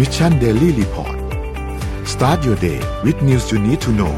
[0.00, 1.16] Mission Daily Report
[2.12, 4.14] start your day with news you need to know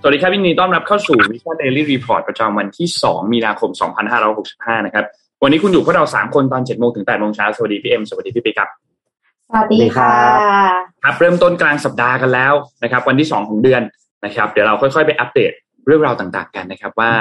[0.00, 3.70] สวัสดีครับยินดีต้อนรับเข้าสู่ Mission Daily Report ประจำวันที่ 2 มีนาคม
[4.28, 5.04] 2565 นะครับ
[5.42, 8.68] วันนี้คุณอยู่พวกเรา 3 คนตอน 7 โมงถึง 8 โมงเช้า สวัสดีพี่เอ็ม สวัสดีพี่ปิ๊กครับ
[9.48, 10.12] สวัสดีค่ะ
[11.02, 13.82] ครับ เริ่มต้นกลางสัปดาห์กันแล้วนะครับ วันที่ 2 ของเดือน
[14.24, 15.52] นะครับ เดี๋ยวเราค่อยๆ ไปอัปเดต
[15.86, 17.12] เรื่องราวต่างๆ กันนะครับว่า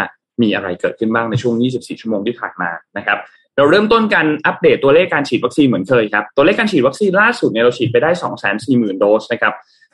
[0.43, 3.17] มีอะไรเกิดขึ้นบ้างในช่วง 24 ชั่วโมงที่ผ่านมานะครับ
[3.57, 8.11] เราเริ่มต้นกันอัปเดตตัวเลขการฉีดวัคซีนเหมือนเคยครับตัวเลขการฉีดวัคซีนล่าสุดเนี่ยเราฉีดไปได้
[8.55, 9.53] 240,000 โดสนะครับ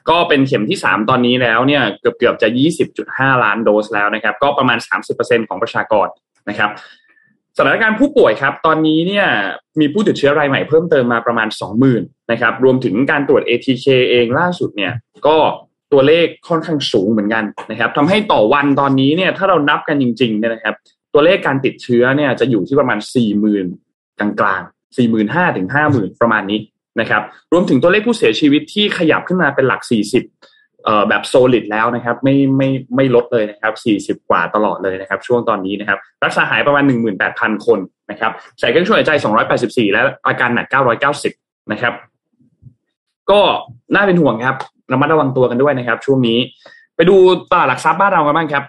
[0.10, 2.48] ก็เป็นเข็มที่ 3 ตอนนี้แล้วเนี่ยเกือบเกือบจะ
[2.96, 4.78] 20.5 ล้านโดสแล้วนะครับก็ประมาณ
[5.14, 6.08] 30%ของประชากร
[6.50, 6.70] นะครับ
[7.58, 9.28] สถานการณ์ผู้ป่วยครับตอนนี้เนี่ย
[9.80, 11.48] มีผู้ติดเชื้อรายใหม่เพิ่มเติมมาประมาณ
[11.90, 14.94] 20,000นะครับรวมถึงการตรวจ ATK เองล่าสุดเนี่ย
[15.28, 15.38] ก็
[15.94, 20.76] ตัวเลขค่อนข้างสูงเหมือนกันนะครับทำให้ต่อวันตอนนี้เนี่ยถ้าเรานับกันจริงๆเนี่ยนะครับ
[21.14, 23.00] ตัวเลขการติดเชื้อเนี่ยจะอยู่ที่ประมาณ
[23.64, 26.60] 40,000กลางๆ 45,000ถึง50,000 ประมาณนี้
[27.00, 27.22] นะครับ
[27.52, 33.74] รวมถึงตัวเลขผู้เสียชีวิตที่ขยับขึ้นมาเป็นหลัก 40เอ่อแบบโซลิดแล้วนะครับ ไม่ไม่ไม่ลดเลยนะครับ
[34.20, 36.84] 40 กว่าตลอดเลยนะครับ ช่วงตอนนี้นะครับ รักษาหายประมาณ
[37.26, 37.80] 18,000 คน
[38.12, 39.12] นะครับใส่เครื่องช่วยหายใจ
[39.54, 40.68] 284 และอาการหนัก
[41.20, 41.94] 990 นะครับ
[43.32, 43.40] ก็
[43.94, 44.58] น่าเป็นห่วงครับ
[44.92, 46.40] ระมัดระวังตัวกันด้วยนะครับ ช่วงนี้
[46.96, 47.16] ไปดู
[47.52, 48.64] ตลาดหลักทรัพย์บ้านเรากันบ้างครับ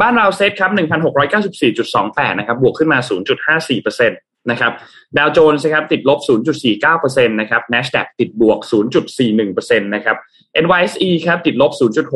[0.00, 0.70] บ้านเราเซ็ตครับ
[1.34, 2.98] 1,694.28 นะครับ บวกขึ้นมา
[3.58, 4.72] 0.54%นะครับ
[5.16, 6.18] ดาวโจนส์ครับติดลบ
[6.78, 8.58] 0.49%นะครับ NASDAQ ติดบวก
[9.22, 10.16] 0.41%นะครับ
[10.64, 11.72] NYSE ครับติดลบ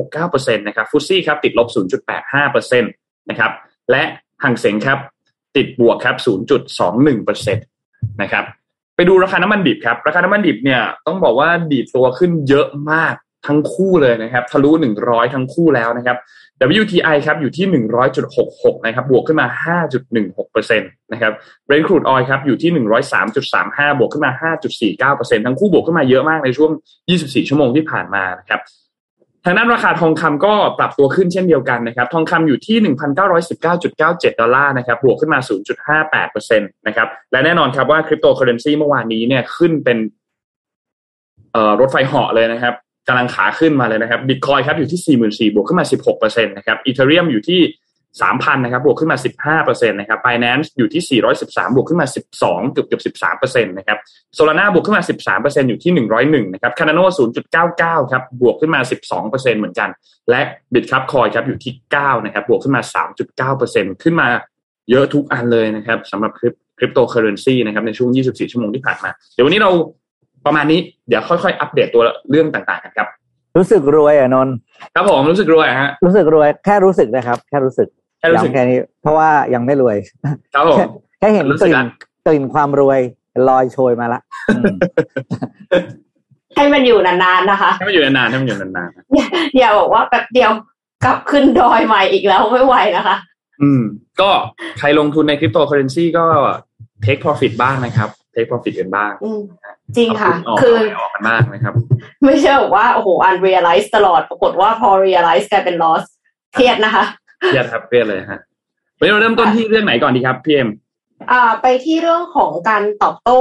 [0.06, 1.68] 0.69%นะครับฟุตซี่ครับติดลบ
[2.28, 3.52] 0.85%นะครับ
[3.90, 4.02] และ
[4.44, 4.98] หังเสงครับ
[5.56, 6.16] ติดบวกครับ
[6.98, 7.56] 0.21%
[8.22, 8.44] นะครับ
[8.96, 13.14] ไปดูราคาน้ำมันดิบครับ ราคาน้ำมันดิบเนี่ย ต้องบอกว่าดีดตัวขึ้นเยอะมาก
[13.46, 14.70] ทั้งคู่เลยนะครับทะลุ
[15.02, 16.16] 100 ทั้งคู่แล้วนะครับ
[16.80, 17.66] WTI ครับอยู่ที่
[18.26, 19.46] 100.66 นะครับ บวกขึ้นมา
[20.14, 21.32] 5.16%นะครับ
[21.66, 22.70] Brent crude oil ครับอยู่ที่
[23.36, 24.32] 103.35 บวกขึ้นมา
[25.08, 26.70] 5.49%ทั้งคู่บวกขึ้นมาเยอะมากในช่วง
[27.10, 28.60] 24 ชั่วโมงที่ผ่านมานะครับ
[29.44, 32.94] ทางด้านราคาทองคำก็ปรับตัวขึ้นเช่นเดียวกันนะครับ ทองคำอยู่ที่
[33.40, 35.40] 1,919.97 ดอลลาร์นะครับ บวกขึ้นมา
[36.18, 39.98] 0.58%นะครับ และแน่นอนครับว่าคริปโตเคอเรนซีเมื่อวานนี้เนี่ยขึ้นเป็น
[41.52, 42.74] เอ่อรถไฟเหาะเลยนะครับ
[43.08, 45.18] กำลังขาขึ้นมาเลยนะครับบิตคอยครับอยู่ที่
[45.50, 47.60] 44,000บวกขึ้นมา 16%นะครับ Ethereum อยู่ที่
[48.20, 49.18] 3,000นะครับบวกขึ้นมา
[49.62, 52.06] 15%นะครับ Binance อยู่ที่413บวกขึ้นมา
[52.38, 53.02] 12เกือบเกือบ
[53.54, 53.98] 13%นะครับ
[54.36, 55.02] Solana บวกขึ้นมา
[55.36, 55.92] 13%อยู่ที่
[56.48, 57.04] 101นะครับ Cardano
[57.58, 58.80] 0.99ครับบวกขึ้นมา
[59.18, 59.88] 12%เหมือนกัน
[60.30, 60.40] และ
[60.74, 62.82] Bitcup Coin ครับอยู่ที่9นะครับบวกขึ้นมา
[63.42, 64.28] 3.9%ขึ้นมา
[64.90, 66.40] เยอะทุกอันเลยนะครับสำหรับค
[66.82, 69.70] ริปโตเคอเรนซีนะครับในช่วง24ชั่วโมงที่ผ่านมา เดี๋ยววันนี้เรา
[70.46, 73.08] ประมาณนี้เดี๋ยวค่อยๆ อัปเดตตัวเรื่องต่างๆกันครับ
[73.58, 74.54] รู้สึกรวยอะนนท์
[74.94, 78.01] ครับผมรู้สึกรวยฮะรู้สึกรวยแค่รู้สึกนะครับ แค่รู้สึกแค่
[78.32, 79.96] รู้สึกย้ำแค่นี้ เพราะว่ายังไม่รวย
[80.54, 80.86] ครับผมแค่
[81.18, 81.84] แค่เห็นรู้กสึกลิ่นละ
[82.26, 83.00] กลิ่นความรวย
[83.48, 84.20] ลอยโชยมาละ
[84.56, 84.64] อืม
[86.56, 89.26] ให้มันอยู่นานๆนะคะให้มันอยู่นานๆให้มันอยู่นานๆนะอย่า
[89.58, 90.50] อย่าบอกว่าแป๊บเดียว
[91.04, 93.16] กลับขึ้นดอยใหม่อีกแล้วไม่ไหวนะคะ
[93.62, 93.82] อืม
[94.20, 94.30] ก็
[94.78, 96.24] ใครลงทุนในคริปโตเคอเรนซีก็
[97.04, 99.40] take profit บ้างนะครับ take profit กันบ้างอืม
[99.96, 101.74] จริงค่ะเอาคือเอาออกกันบ้างนะครับ
[102.24, 106.04] ไม่ใช่แบบว่า โอ้โห unrealize ตลอดปรากฏว่าพอ realize กลายเป็น loss
[106.54, 107.04] เครียดนะคะ
[107.46, 108.40] เครียดครับเครียดเลยฮะ
[108.98, 110.68] วันนี้เราเริ่มต้นที่เรื่องไหนก่อนดีครับพี่เอ็ม
[111.30, 113.40] อ่า ไปที่เรื่องของการตอบโต้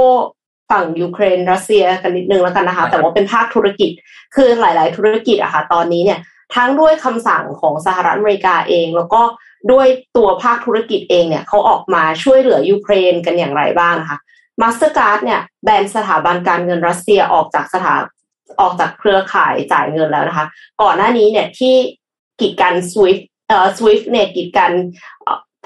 [0.70, 3.90] ฝั่งยูเครนรัสเซียกันนิดนึงแล้วกันนะคะ แต่ว่าเป็นภาคธุรกิจ
[4.34, 6.18] คือหลาย ๆ ธุรกิจอะค่ะ ตอนนี้เนี่ย
[6.54, 9.22] ทั้งด้วยคำสั่งของสหรัฐอเมริกาเอง แล้วก็
[9.72, 9.86] ด้วย
[10.16, 14.18] ตัวภาคธุรกิจเองเนี่ยเขาออกมาช่วยเหลือยูเครนกันอย่างไรบ้างนะคะ
[14.60, 17.94] Mastercard เนี่ยแบนสถาบันการเงินรัสเซียออกจากสถา
[18.60, 20.46] ออกจากเครือข่ายจ่ายเงินแล้วนะคะ
[20.82, 21.74] ก่อนหน้านี้เนี่ยที่
[22.40, 24.72] กีดกัน SWIFT เอ่อ SWIFT เนี่ยกีดกัน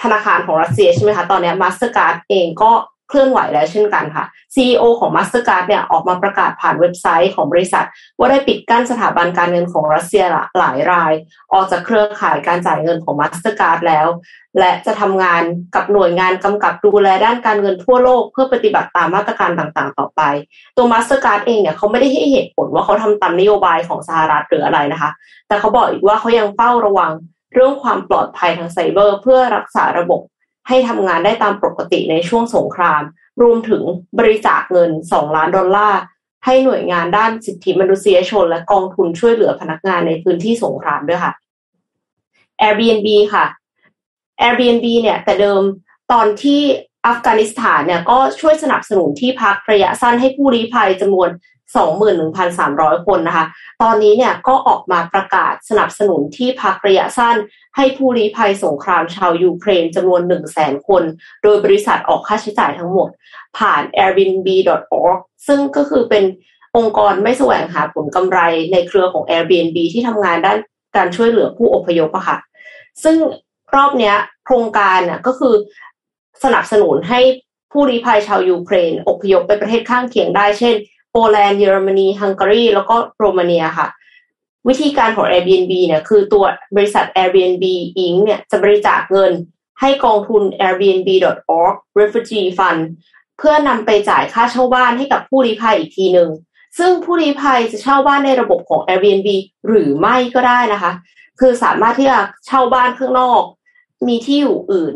[0.02, 2.72] ธนาคารของรัสเซียใช่ไหมคะ ตอนนี้ Mastercard เองก็
[3.08, 4.24] เคลื่อนไหวแล้วเช่นกันค่ะ
[4.54, 7.86] CEO ของ Mastercard เนี่ยออกมาประกาศผ่านเว็บไซต์ของบริษัท
[8.18, 10.24] ว่าได้ปิดกั้นสถาบันการเงินของรัสเซีย
[10.58, 11.12] หลายราย
[11.52, 14.06] ออกจากเครือข่ายการจ่ายเงินของ Mastercard แล้ว
[14.58, 15.42] และจะทำงาน
[15.74, 20.22] กับหน่วยงานกำกับดูแลด้านการเงินทั่วโลก เพื่อปฏิบัติตามมาตรการต่างๆ ต่อไป
[20.76, 25.10] ตัว Mastercard เองเนี่ยเขาไม่ได้ให้เหตุผลว่าเขาทำตามนโยบายของสหรัฐหรืออะไรนะคะ
[25.48, 27.12] แต่เขาบอกอีกว่าเขายังเฝ้าระวัง
[27.52, 30.20] เรื่องความปลอดภัยทางไซเบอร์ เพื่อรักษาระบบ
[30.68, 33.02] ให้ทำงานได้ตามปกติในช่วงสงคราม
[33.42, 33.82] รวมถึง
[34.18, 36.00] บริจาคเงิน 2 ล้านดอลลาร์
[36.44, 41.32] ให้หน่วยงานด้านสิทธิมนุษยชน และกองทุนช่วยเหลือพนักงานในพื้นที่สงครามด้วยค่ะ
[42.60, 43.44] Airbnb ค่ะ
[44.40, 45.62] Airbnb เนี่ยแต่เดิม
[46.12, 46.60] ตอนที่
[47.06, 51.28] อัฟกานิสถานเนี่ยก็ช่วยสนับสนุนที่พักระยะสั้นให้ผู้ลี้ภัยจำนวน
[51.74, 53.46] 21,300 คนนะคะ
[53.82, 57.36] ตอนนี้เนี่ยก็ออกมาประกาศสนับสนุนที่พักระยะสั้น
[57.76, 61.02] ให้ผู้ลี้ภัยสงครามชาวยูเครนจำนวน 1 0 0 0 0แสนคน
[61.42, 63.08] โดยบริษัทออกค่าใช้จ่ายทั้งหมด
[63.58, 66.24] ผ่าน airbnb.org ซึ่งก็คือเป็น
[66.76, 68.38] องค์กรไม่แสวงหาผลกำไร
[68.72, 70.58] ในเครือของ Airbnb ที่ทำงานด้าน
[70.96, 72.38] การช่วยเหลือผู้อพยพอะค่ะ
[73.04, 73.16] ซึ่ง
[73.74, 74.12] รอบนี้
[74.44, 75.54] โครงการน่ะก็คือ
[76.44, 77.20] สนับสนุนให้
[77.72, 80.74] ผู้ลี้ภัยชาวยูเครนอพยพไปประเทศข้างเคียงได้ เช่น
[81.16, 83.88] ปแลนด์เยอรมนีฮังการีแล้วก็โรมาเนียค่ะ
[84.68, 86.44] วิธีการของ Airbnb เนี่ยคือตัว
[86.76, 87.64] บริษัท Airbnb
[88.04, 88.16] Inc.
[88.24, 89.32] เนี่ยจะบริจาคเงิน
[89.80, 92.80] ให้กองทุน Airbnb.org Refugee Fund
[93.38, 96.30] เพื่อนำไปจ่ายค่าเช่าบ้านให้กับผู้ลี้ภัยอีกทีหนึ่ง
[96.78, 99.28] ซึ่งผู้ลี้ภัยจะเช่าบ้านในระบบของ Airbnb
[99.66, 100.92] หรือไม่ก็ได้นะคะ
[101.40, 103.42] คือสามารถที่จะเช่าบ้านข้างนอก
[104.06, 104.94] มีที่อยู่อื่น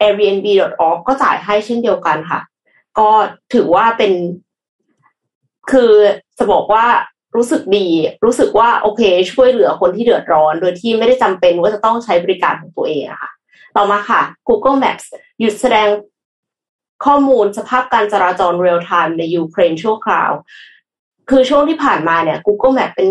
[0.00, 2.40] Airbnb.org ก็จ่ายให้เช่นเดียวกันค่ะ
[2.98, 3.10] ก็
[3.52, 4.12] ถือว่าเป็น
[5.70, 5.92] คือ
[6.38, 6.86] จะบอกว่า
[7.36, 7.86] รู้สึกดี
[8.24, 13.30] รู้สึกว่าโอเค ช่วยเหลือคนที่เดือดร้อน โดยที่ไม่ได้จำเป็นว่าจะต้องใช้บริการของตัวเองอะค่ะ
[13.76, 15.06] ต่อมาค่ะ Google Maps
[15.40, 15.88] หยุดแสดง
[17.04, 20.30] ข้อมูลสภาพการจราจรเรียลไทม์ในยูเครนชั่วคราว
[21.30, 23.08] คือช่วงที่ผ่านมาเนี่ย Google Map เป็น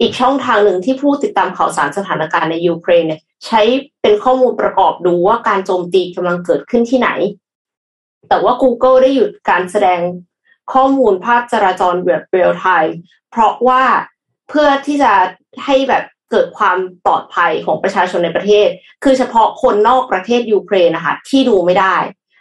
[0.00, 3.62] อีกช่องทางหนึ่งที่ผู้ติดตามข่าวสารสถานการณ์ในยูเครนเนี่ยใช้
[4.02, 7.10] เป็นข้อมูลประกอบดูว่าการโจมตีกำลังเกิดขึ้นที่ไหน
[8.28, 10.00] แต่ว่า Google ได้หยุดการแสดง
[10.72, 12.96] ข้อมูลภาพจราจรแบบ real-time
[13.30, 13.82] เพราะว่า
[14.48, 15.12] เพื่อที่จะ
[15.64, 18.68] ให้แบบเกิดความปลอดภัยของประชาชนในประเทศ
[19.04, 21.96] คือเฉพาะคนนอกประเทศยูเครนนะคะที่ดูไม่ได้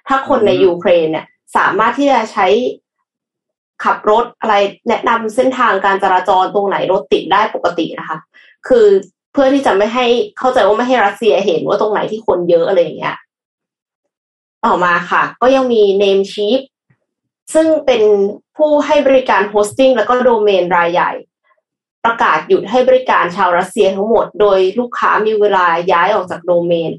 [0.07, 1.25] ถ้าคนในยูเครนเนี่ย
[1.57, 2.47] สามารถที่จะใช้
[3.83, 4.55] ขับรถอะไร
[4.87, 8.17] แนะนำเส้นทางการจราจรตรงไหนรถติดได้ปกตินะคะ
[8.67, 8.87] คือ
[9.31, 10.05] เพื่อที่จะไม่ให้
[10.37, 13.15] เข้าใจว่าไม่ให้รัสเซียเห็นว่าตรงไหนที่คนเยอะอะไรอย่างเงี้ย
[14.65, 16.61] ต่อมาค่ะ ก็ยังมี Namecheap
[17.53, 18.01] ซึ่งเป็น
[18.57, 21.11] ผู้ให้บริการ hosting แล้วก็โดเมนรายใหญ่
[22.05, 26.91] ประกาศหยุดให้บริการชาวรัสเซียทั้งหมด โดยลูกค้ามีเวลาย้ายออกจากโดเมน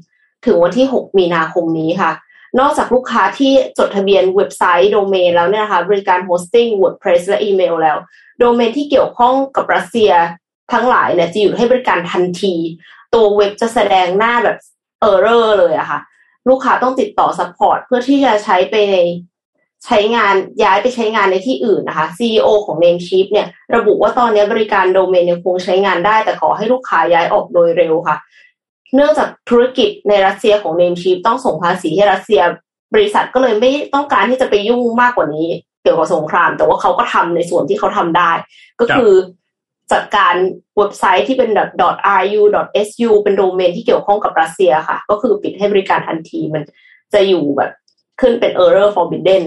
[0.45, 2.11] ถึงวันที่ 6 มีนาคมนี้ค่ะ
[2.59, 7.97] นอกจากลูกค้าที่จดทะเบียนเว็บไซต์โดเมนแล้วเนี่ยนะคะบริการ hosting WordPress และอีเมลแล้ว
[8.39, 10.11] โดเมนที่เกี่ยวข้องกับรัสเซีย
[10.73, 12.55] ทั้งหลายเนี่ยจะหยุดให้บริการทันที
[13.13, 14.57] ตัวเว็บจะแสดงหน้าแบบ
[14.99, 15.99] error เลยอะค่ะ
[16.49, 18.95] ลูกค้าต้องติดต่อ support เพื่อที่จะใช้ไปใน
[19.85, 28.17] ใช้งานย้ายไปใช้งานในที่อื่นนะคะ CEO ของ Namecheap เนี่ยระบุว่าตอนนี้บริการโดเมนยังคงใช้งานได้ แต่ขอให้ลูกค้าย้ายออกโดยเร็วค่ะ
[28.95, 32.41] เนื่องจากธุรกิจในรัสเซียของ Namecheap ต้องส่งภาษีให้รัสเซีย
[32.93, 35.47] บริษัทก็เลยไม่ต้องการที่จะไปยุ่งมากกว่านี้
[35.81, 38.31] เกี่ยวกับสงคราม แต่ว่าเขาก็ทำในส่วนที่เขาทำได้
[38.79, 39.13] ก็คือ
[39.91, 40.35] จัดการ
[40.77, 41.49] เว็บไซต์ที่เป็น
[42.31, 42.41] .ru
[42.89, 46.63] .su เป็นโดเมนที่เกี่ยวข้องกับรัสเซียค่ะ ก็คือปิดให้บริการทันทีมัน
[47.13, 47.71] จะอยู่แบบ
[48.21, 49.43] ขึ้นเป็น error forbidden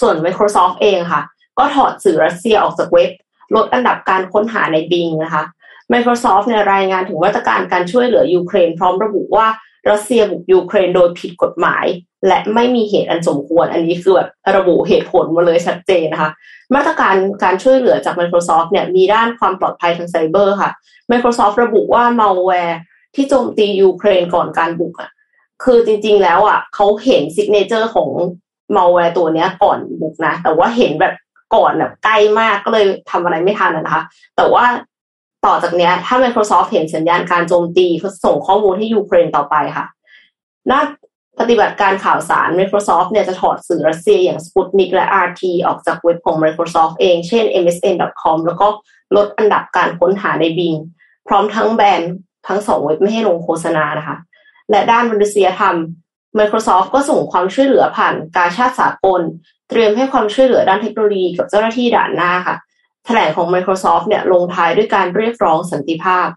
[0.00, 1.22] ส่วน Microsoft เองค่ะ
[1.58, 3.10] ก็ถอดสื่อรัสเซียออกจากเว็บ
[3.54, 5.42] ลดอันดับการค้นหาใน Bing นะคะ
[5.92, 9.46] Microsoft เนี่ยรายงานถึงมาตรการการช่วยเหลือยูเครน พร้อมระบุว่า
[9.90, 11.84] รัสเซียบุกยูเครนโดยผิดกฎหมาย
[12.26, 16.30] และไม่มีเหตุอันสมควร อันนี้คือแบบระบุเหตุผลมาเลยชัดเจนนะคะ
[16.74, 20.70] มาตรการการช่วยเหลือจาก Microsoft เนี่ยมีด้านความปลอดภัยทางไซเบอร์ค่ะ
[21.10, 22.76] Microsoft ระบุว่า malware
[23.14, 25.10] ที่โจมตียูเครนก่อนการบุกอะ
[25.64, 28.10] คือจริงๆแล้วอะเขาเห็น signature ของ
[28.74, 31.14] malware ตัวเนี้ยก่อนบุกนะ แต่ว่าเห็นแบบ
[31.54, 34.02] ก่อนแบบใกล้มากก็เลยทำอะไรไม่ทันนะคะ
[34.36, 34.64] แต่ว่า
[35.46, 39.86] ต่อจากเนี้ย ถ้า Microsoft เห็นสัญญาณการโจมตีเขาส่งข้อมูลให้ยูเครนต่อไปค่ะ
[40.70, 40.80] น่า
[41.40, 48.66] ปฏิบัติการข่าวสาร Microsoft เนี่ยจะถอดสื่อรัสเซียอย่าง Sputnik และ RT ออกจากเว็บของ Microsoft เองเช่น msn.com แล้วก็
[49.16, 50.78] ลดอันดับการค้นหาใน Bing
[51.28, 52.02] พร้อมทั้งแบน
[52.48, 54.16] ทั้งสองเว็บไม่ให้ลงโฆษณานะคะ
[54.70, 55.76] และด้านมนุษยธรรม
[56.38, 59.20] Microsoft ก็ส่งความช่วยเหลือผ่านกาชาติสากล
[59.68, 62.56] เตรียมให้ความช่วยเหลือด้านเทคโนโลยีกับเจ้าหน้าที่ด่านหน้าค่ะ
[63.04, 66.28] แถลงของ Microsoft เนี่ยลงท้ายด้วยการเรียกร้องสันติภาพ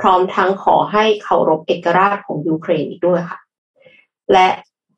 [0.00, 3.38] พร้อมทั้งขอให้เคารพเอกราชของยูเครนอีกด้วยค่ะ
[4.32, 4.48] และ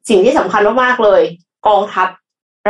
[0.08, 1.22] สิ่งที่สำคัญมากๆเลย
[1.68, 2.08] กองทัพ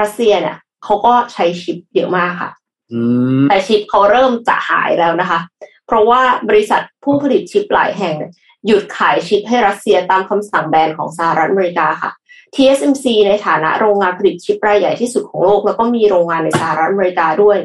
[0.00, 2.50] รัสเซียเนี่ยเขาก็ใช้ชิปเยอะมากค่ะ
[2.92, 3.00] อื
[3.40, 5.40] มแต่ชิปเขาเริ่มจะหายแล้วนะคะ
[5.86, 8.32] เพราะว่าบริษัทผู้ผลิตชิปหลายแห่งเนี่ย
[8.66, 12.10] หยุดขายชิปให้รัสเซียตามคำสั่งแบนของสหรัฐอเมริกาค่ะ
[12.54, 17.58] TSMC ในฐานะโรงงานผลิตชิปรายใหญ่ที่สุดของโลก แล้วก็มีโรงงานในสหรัฐอเมริกาด้วย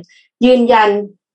[0.46, 0.90] ยืนยัน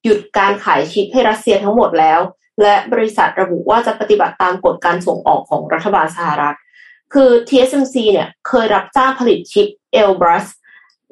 [0.05, 2.21] หยุดการขายชิปให้รัสเซียทั้งหมดแล้ว
[2.63, 6.57] และบริษัทระบุว่าจะปฏิบัติตามกฎการส่งออกของรัฐบาลสหรัฐ
[7.15, 9.69] คือ TSMC เนี่ยเคยรับจ้างผลิตชิป
[10.01, 10.47] Elbrus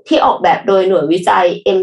[0.08, 1.46] ที่ออกแบบโดยหน่วยวิจัย
[1.78, 1.80] M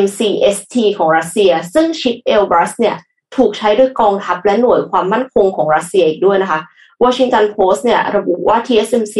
[0.00, 2.96] MCST ของรัสเซีย ซึ่งชิป Elbrus เนี่ย
[3.36, 6.60] ถูกใช้โดยกองทัพและหน่วยความมั่นคงของรัสเซียอีกด้วยนะคะ
[7.02, 9.16] Washington Post เนี่ยระบุว่า TSMC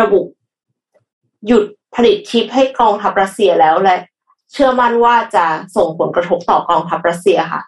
[0.00, 0.20] ระบุ
[1.46, 3.96] หยุดผลิตชิปให้กองทัพรัสเซียแล้วและ
[4.52, 5.46] เชื่อมั่นว่าจะ
[5.76, 7.62] ส่งผลกระทบต่อกองทัพรัสเซียค่ะ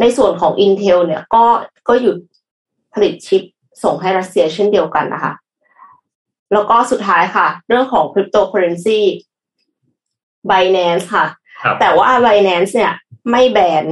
[0.00, 1.44] ในส่วนของ Intel เนี่ยก็
[1.88, 2.16] ก็หยุด
[2.94, 3.42] ผลิตชิป
[3.84, 5.32] ส่งให้รัสเซียเช่นเดียวกันนะคะ
[6.52, 9.00] แล้วก็สุดท้ายค่ะ เรื่องของ cryptocurrency
[10.50, 11.26] Binance ค่ะ
[11.62, 12.92] ครับแต่ว่า Binance เนี่ย
[13.30, 13.84] ไม่แบน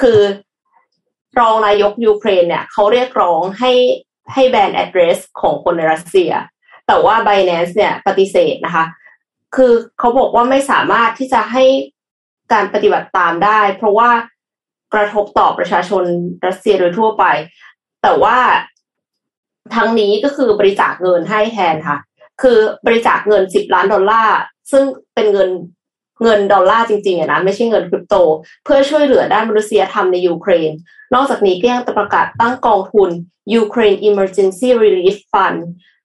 [0.00, 0.18] คือ
[1.38, 3.72] รองนายกยูเครนเนี่ยเขาเรียกร้องให้
[4.32, 6.30] ให้แบน address ของคนในรัสเซีย
[6.86, 8.84] แต่ว่า Binance เนี่ยปฏิเสธนะคะ
[9.56, 11.64] คือเขาบอกว่าไม่สามารถที่จะให้
[12.52, 14.10] การปฏิบัติตามได้ เพราะว่า
[14.94, 16.04] กระทบต่อประชาชน
[16.46, 17.24] รัสเซียโดยทั่วไป
[18.02, 18.38] แต่ว่า
[19.74, 21.98] ทั้งนี้ก็คือบริจาคเงินให้แทนค่ะ
[22.42, 24.38] คือบริจาคเงินสิบล้านดอลลาร์
[24.70, 25.48] ซึ่งเป็นเงิน
[26.22, 28.14] เงินดอลลาร์จริงๆอะนะไม่ใช่เงินคริปโต
[28.64, 30.72] เพื่อช่วยเหลือด้านมนุษยธรรมในยูเครน
[31.14, 33.10] นอกจากนี้ก็ยังประกาศตั้งกองทุน
[33.62, 35.60] Ukraine Emergency Relief Fund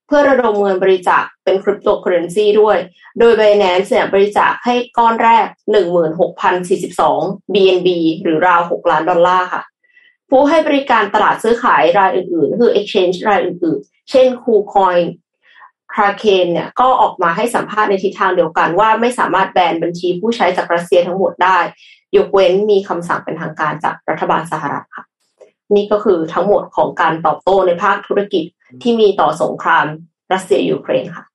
[0.07, 2.77] เพื่อระดมเงินบริจาคเป็นคริปโตเคอเรนซีด้วย
[3.19, 5.45] โดย Binance เนี่ยบริจาคให้ก้อนแรก
[6.29, 7.89] 16,042 BNB
[8.21, 9.63] หรือราว 6 ล้านดอลลาร์ค่ะ
[10.29, 15.05] ผู้ให้บริการตลาดซื้อขายรายอื่นๆ คือ exchange รายอื่นๆ เช่น KuCoin
[15.93, 21.57] Kraken เนี่ยก็ออกมาให้สัมภาษณ์ในทิศทางเดียวกันว่าไม่สามารถแบนบัญชีผู้ใช้จากรัสเซียทั้งหมดได้
[22.17, 25.05] ยกเว้นมีคำสั่งเป็นทางการจากรัฐบาลสหรัฐค่ะ
[25.75, 28.43] นี่ก็คือทั้งหมดของการตอบโต้ในภาคธุรกิจ
[28.81, 29.85] ที่มีต่อสงคราม
[30.33, 31.25] รัสเซียยูเครนค่ะ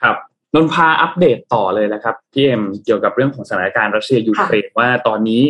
[0.00, 0.16] ครับ
[0.54, 5.42] นนพาอัปเดตต่อเลยนะครับพี่เอ็มเกี่ยวกับเรื่องของสถานการณ์รัสเซียยูเครนว่าตอนนี้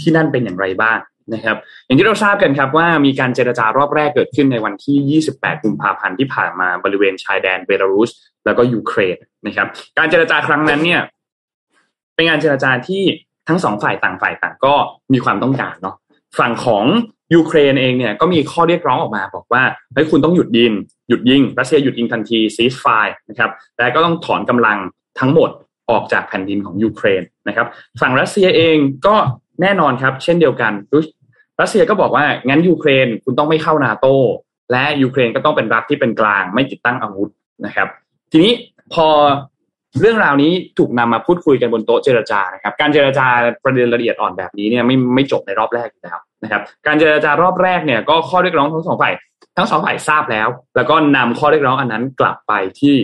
[0.00, 0.98] ที่นั่นเป็นอย่างไรบ้าง
[1.34, 8.10] นะครับอย่างที่เราทราบกันครับว่ามีการเจรจารอบแรกเกิดขึ้นในวันที่ 28 กุมภาพันธ์ที่ผ่านมาบริเวณชายแดนเบลารุส
[8.46, 9.16] แล้วก็ยูเครน
[9.46, 9.66] นะครับ
[9.98, 11.00] การเจรจาครั้งนั้นเนี่ย
[12.14, 13.02] เป็นงานเจรจาที่
[13.48, 14.74] ทั้งสองฝ่ายต่างฝ่ายต่างก็
[15.12, 15.96] มีความต้องการเนาะ
[16.38, 16.84] ฝั่งของ
[17.34, 19.62] ยูเครนเองเนี่ยก็มีข้อเรียกร้องออกมาบอกว่า
[19.94, 20.72] เฮ้ยคุณต้องหยุดยิง
[21.08, 22.86] หยุดยิงรัสเซียหยุดยิงทันที ceasefire
[23.28, 24.78] นะครับและก็ต้องถอนกำลัง
[25.20, 25.50] ทั้งหมด
[25.90, 27.66] ออกจากแผ่นดินของยูเครนนะครับ
[28.00, 29.16] ฝั่งรัสเซียเองก็
[29.62, 30.72] แน่นอนครับ เช่นเดียวกัน
[31.60, 34.06] รัสเซียก็บอกว่างั้นยูเครนคุณต้องไม่เข้านาโต
[34.72, 37.30] และยูเครนก็ต้องเป็นรัฐที่เป็นกลางไม่ติดตั้งอาวุธ
[37.66, 37.88] นะครับ
[38.32, 38.52] ทีนี้
[38.94, 39.08] พอ
[40.00, 43.26] เรื่องราวนี้ถูกนำมาพูดคุยกันบนโต๊ะเจรจานะครับ การเจรจา
[43.64, 49.12] ประเด็นละเอียดอ่อนแบบนี้เนี่ยไม่ไม่จบในรอบแรกอยู่แล้วนะครับ การเจรจารอบแรกเนี่ยก็ข้อเรียกร้องทั้งสองฝ่าย
[49.56, 52.94] ทั้งสองฝ่ายทราบแล้ว แล้วก็นำข้อเรียกร้องอันนั้นกลับไปที่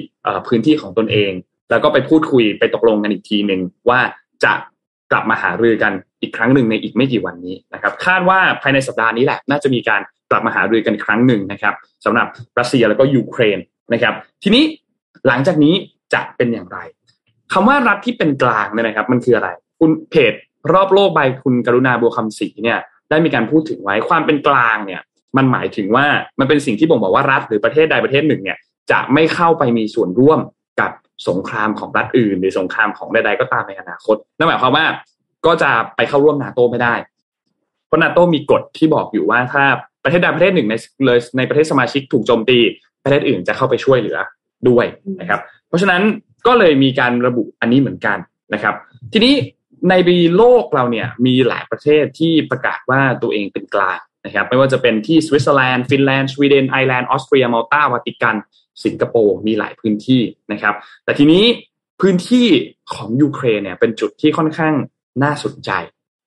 [0.47, 1.33] พื้นที่ของตนเอง
[1.71, 4.01] แล้วก็ไปพูดคุยไปตกลงกันอีกทีหนึ่งว่า
[4.45, 4.53] จะ
[5.13, 5.93] กลับมาหารือกัน
[6.23, 10.01] อีกครั้งหนึ่งในอีกไม่กี่วันนี้นะครับคาดว่าภายในสัปดาห์นี้แหละ น่าจะมีการ
[10.31, 12.27] กลับมาหารือกันครั้งหนึ่งนะครับสำหรับ
[12.59, 13.59] รัสเซียแล้วก็ยูเครน
[13.93, 14.65] นะครับ ทีนี้
[15.27, 15.75] หลังจากนี้
[16.15, 16.79] จะเป็นอย่างไร
[17.53, 19.49] คำว่ารัฐที่เป็นกลางเนี่ยนะครับ มันคืออะไร
[19.81, 20.35] คุณเพจ
[20.73, 22.79] รอบโลกใบคุณกรุณาบัวคำศรีเนี่ย
[23.11, 25.01] ได้มีการพูดถึงไว้ความเป็นกลางเนี่ย
[25.37, 26.07] มันหมายถึงว่า
[26.41, 28.59] มันเป็นสิ่งที่บ่งบอกว่ารัฐหรือประเทศใดประเทศหนึ่งเนี่ย
[28.91, 30.41] จะไม่เข้าไปมีส่วนร่วม
[30.81, 30.91] กับ
[31.29, 34.85] สงครามของรัฐอื่น หรือสงครามของใดๆก็ตามในอนาคตนั่นหมายความว่า
[35.47, 36.95] ก็จะไปเข้าร่วมนาโตไม่ได้
[37.87, 39.65] เพราะนาโตมีกฎที่บอกอยู่ว่าถ้า
[40.05, 40.75] ประเทศใดประเทศหนึ่งใน
[41.05, 42.59] เลยในประเทศสมาชิกถูกโจมตี
[43.05, 44.19] ประเทศอื่นจะเข้าไปช่วยเหลือ
[44.69, 44.87] ด้วย
[45.21, 46.03] นะครับ เพราะฉะนั้น
[46.47, 48.19] ก็เลยมีการระบุอันนี้เหมือนกัน
[48.55, 48.75] นะครับ
[49.13, 49.35] ทีนี้
[49.91, 58.37] ในปีโลกเราเนี่ยมีหลายประเทศที่ประกาศว่าตัวเองเป็นกลางนะครับ ไม่ว่าจะเป็นที่สวิตเซอร์แลนด์ฟินแลนด์สวีเดนไอร์แลนด์ออสเตรียมาลตาวาติกัน
[58.85, 60.75] สิงคโปร์มีหลายพื้นที่นะครับ
[61.05, 61.45] แต่ทีนี้
[62.01, 62.47] พื้นที่
[62.95, 64.75] ของยูเครนเนี่ยเป็นจุดที่ค่อนข้าง
[65.23, 65.71] น่าสนใจ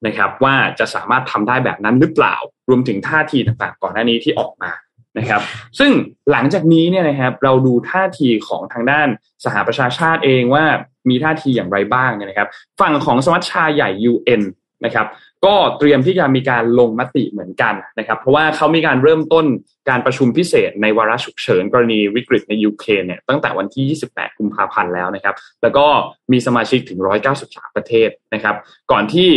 [0.08, 2.36] นะครับ ว่าจะสามารถทำได้แบบนั้นหรือเปล่า
[2.70, 4.72] รวมถึงท่าทีต่างๆ ก่อนหน้านี้ที่ออกมา
[5.18, 5.42] นะครับ
[5.80, 5.92] ซึ่ง
[6.32, 9.08] หลังจากนี้เนี่ยนะครับเราดูท่าทีของทางด้าน
[9.46, 10.66] สหประชาชาติเองว่า
[11.10, 12.50] มีท่าทีอย่างไรบ้างนะครับ
[12.80, 14.42] ฝั่งของสมัชชาใหญ่ UN
[14.86, 15.08] นะครับ
[15.46, 19.46] ก็เตรียมที่จะมีการลงมติเหมือนกันนะครับ เพราะว่าเขามีการเริ่มต้น
[19.90, 25.86] การประชุมพิเศษในวาระฉุกเฉินกรณีวิกฤตในยูเครนเนี่ยตั้งแต่วันที่ 28 กุมภาพันธ์แล้วนะครับ แล้วก็
[26.32, 27.00] มีสมาชิกถึง
[27.38, 28.56] 193 ประเทศนะครับ
[28.92, 29.30] ก่อนที่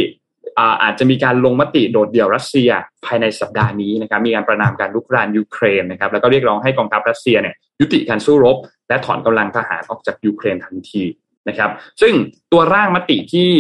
[0.83, 2.71] อาจจะมีการลงมติโดดเดี่ยวรัสเซีย
[3.05, 8.57] ภายในสัปดาห์นี้นะครับมีการประนามการลุกรานยูเครนนะครับแล้วก็เรียกร้องให้กองทัพรัสเซียเนี่ยยุติการสู้รบ
[8.89, 11.03] และถอนกำลังทหารออกจากยูเครนทันที
[11.49, 12.13] นะครับ ซึ่ง
[12.53, 13.51] ตัวร่างมติที่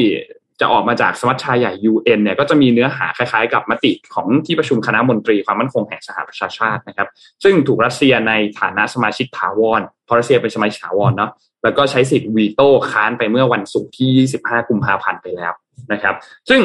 [0.61, 7.09] จะออกมาจากสมัชชาใหญ่ UN เนี่ยก็จะมีเนื้อหาคล้ายๆ กับมติของที่ประชุมคณะมนตรีความมั่นคงแห่งสหประชาชาตินะครับ
[7.45, 11.31] ซึ่งถูกรัสเซียในฐานะสมาชิกถาวรเพราะรัสเซียเป็นสมาชิกถาวรเนาะ
[11.63, 15.53] แล้วก็ใช้สิทธิ์วีโต้ค้านไปเมื่อวันศุกร์ที่ 25 กุมภาพันธ์ไปแล้ว
[15.93, 16.15] นะครับ
[16.49, 16.61] ซึ่ง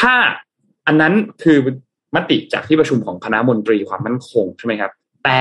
[0.00, 0.14] ถ้า
[0.86, 1.58] อันนั้นคือ
[2.16, 4.90] มติจากที่ประชุมของคณะมนตรีความมั่นคงใช่ไหมครับ
[5.24, 5.40] แต่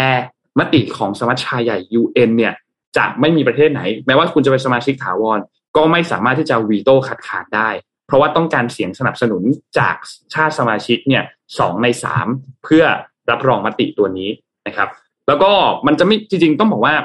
[0.60, 2.53] มติของสมัชชาใหญ่ UN เนี่ย
[2.98, 5.39] จะไม่มีประเทศไหน แม้ว่าคุณจะเป็นสมาชิกถาวร
[5.77, 7.70] ก็ไม่สามารถที่จะวีโต้ขัดขาดได้
[8.08, 9.44] เพราะว่าต้องการเสียงสนับสนุน
[9.77, 9.96] จาก
[10.34, 11.24] ชาติสมาชิกเนี่ย
[11.60, 12.27] สองในสาม
[12.63, 12.84] เพื่อ
[13.32, 14.30] รับรองมติตัวนี้
[14.68, 14.89] นะครับ
[15.27, 15.51] แล้วก็
[15.88, 16.96] มันจะไม่จริงๆต้องบอกว่า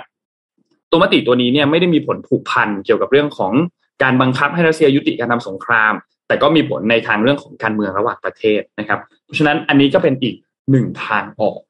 [0.90, 3.52] ตัวมติตัวนี้เนี่ยไม่ได้มีผลผูกพันเกี่ยวกับเรื่องของ
[4.02, 5.92] การบังคับให้รัสเซียยุติการทำสงคราม
[6.28, 10.34] แต่ก็มีผลในทางเรื่องของการเมืองระหว่างประเทศนะครับ เพราะฉะนั้นอันนี้ก็เป็นอีก
[10.70, 11.60] หนึ่งทางออก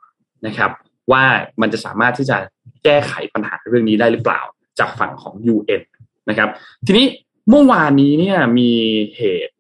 [0.47, 0.71] นะครับ
[1.13, 1.25] ว่า
[1.61, 2.37] มันจะสามารถที่จะ
[2.85, 4.41] แก้ไขปัญหาเรื่องนี้ได้หรือเปล่า
[4.79, 5.83] จากฝั่งของ UN
[6.29, 6.49] นะครับ
[6.87, 7.07] ทีนี้
[7.51, 8.71] เมื่อวานนี้เนี่ยมี
[9.17, 9.55] เหตุ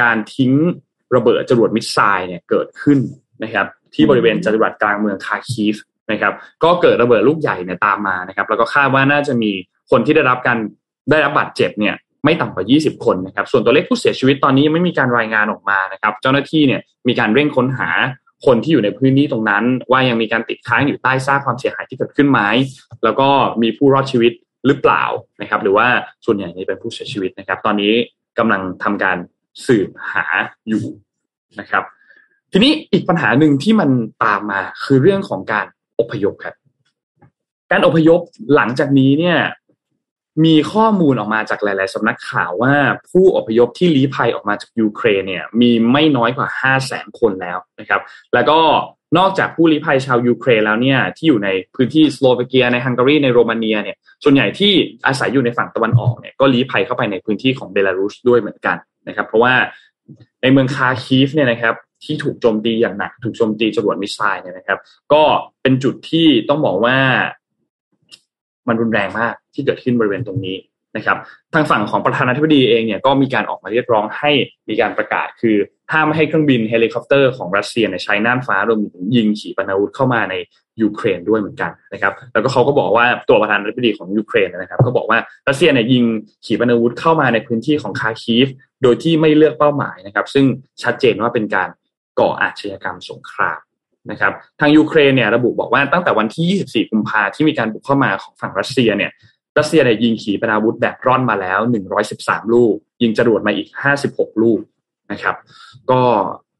[0.00, 0.52] การทิ้ง
[1.16, 2.98] ระเบิดจรวดมิสไซล์เนี่ยเกิดขึ้น
[3.44, 5.76] นะครับ ที่บริเวณจังหวัดกลางเมืองคาคีฟ
[6.12, 6.32] นะครับ
[6.64, 9.50] ก็เกิดระเบิดลูกใหญ่เนี่ยตามมานะครับ แล้วก็คาดว่าน่าจะมี
[9.90, 10.58] คนที่ได้รับการ
[11.10, 11.94] ได้รับบาดเจ็บเนี่ย
[12.24, 17.88] ไม่ต่ำกว่า 20 คนนะครับ ส่วนตัวเลขผู้เสียชีวิตตอนนี้ยังไม่มีการรายงานออกมานะครับ เจ้าหน้าที่เนี่ยมีการเร่งค้นหา
[18.46, 22.40] คนที่อยู่ในพื้นที่ตรงนั้น ว่ายังมีการติดค้างอยู่ใต้ซากความเสียหายที่เกิดขึ้นไหม
[23.04, 23.28] แล้วก็
[23.62, 24.32] มีผู้รอดชีวิต
[24.66, 25.04] หรือเปล่า
[25.40, 25.86] นะครับ หรือว่า
[26.24, 27.92] ส่วนใหญ่เป็นผู้เสียชีวิตนะครับ ตอนนี้
[28.38, 29.18] กำลังทำการ
[29.66, 30.24] สืบหา
[30.68, 30.84] อยู่
[31.60, 31.84] นะครับ
[32.52, 33.90] ทีนี้อีกปัญหาหนึ่งที่มัน
[34.24, 35.66] ตามมาคือเรื่องของการ
[36.00, 36.54] อพยพครับ
[37.70, 38.20] การอพยพ
[38.54, 39.38] หลังจากนี้เนี่ย
[40.44, 42.74] มีข้อมูลออกมาจากหลาย ๆสำนักข่าวว่า
[43.10, 48.00] ผู้อพยพที่ลี้ภัยออกมาจากยูเครนเนี่ยมีไม่น้อยกว่า 5 0 0แสนคนแล้วนะครับ
[48.34, 48.58] แล้วก็
[49.18, 54.72] นอกจากผู้ลี้ภัยชาวยูเครนแล้วเนี่ยที่อยู่ในพื้นที่สโลวาเกียในฮังการีในโรมาเนียเนี่ยส่วนใหญ่ที่
[55.06, 58.76] อาศัยอยู่ในฝั่งตะวันออกเนี่ยก็ลี้ภัยเข้าไปในพื้นที่ของเบลารุสด้วยเหมือนกัน
[59.08, 59.54] นะครับ เพราะว่า
[60.42, 64.78] ในเมืองคาคีฟเนี่ยนะครับที่ถูกโจมตีอย่างหนัก ถูกโจมตีจรวด missile เนี่ยนะครับ
[65.12, 65.22] ก็
[65.62, 66.98] เป็นจุดที่ต้องบอกว่า
[68.68, 70.56] มันรุนแรงมากที่เกิดขึ้นบริเวณตรงนี้
[70.96, 71.16] นะครับ
[71.54, 74.30] ทางฝั่งของประธานาธิบดีเองเนี่ยก็มีการออกมาเรียกร้องให้
[74.68, 75.56] มีการประกาศ คือ
[75.92, 80.34] ห้ามไม่ให้เครื่องบินเฮลิคอปเตอร์ของรัสเซียในใช้น่านฟ้ารวมถึงยิงขีปนาวุธเข้ามาใน
[80.82, 86.04] ยูเครนด้วยเหมือนกันนะครับ แล้วก็เขาก็บอกว่าตัวประธานาธิบดีของยูเครนนะครับ ก็บอกว่ารัสเซียเนี่ยยิง
[86.46, 88.46] ขีปนาวุธเข้ามาในพื้นที่ของคาร์คีฟ
[88.82, 90.44] โดยที่ไม่เลือกเป้าหมายนะครับ ซึ่ง
[90.82, 91.68] ชัดเจนว่าเป็นการ
[92.20, 93.60] ก่ออาชญากรรมสงคราม
[94.10, 99.10] นะครับทางยูเครนเนี่ยระบุบอกว่าตั้งแต่วันที่ 24 กุมภาที่มีการบุกเข้ามาของฝั่งรัสเซียเนี่ย
[99.58, 101.60] รัสเซียเนี่ยยิงขีปนาวุธแบบร่อนมาแล้ว
[102.06, 103.68] 113 ลูก ยิงจรวดมาอีก
[104.04, 104.60] 56 ลูก
[105.12, 105.36] นะครับ
[105.90, 106.02] ก็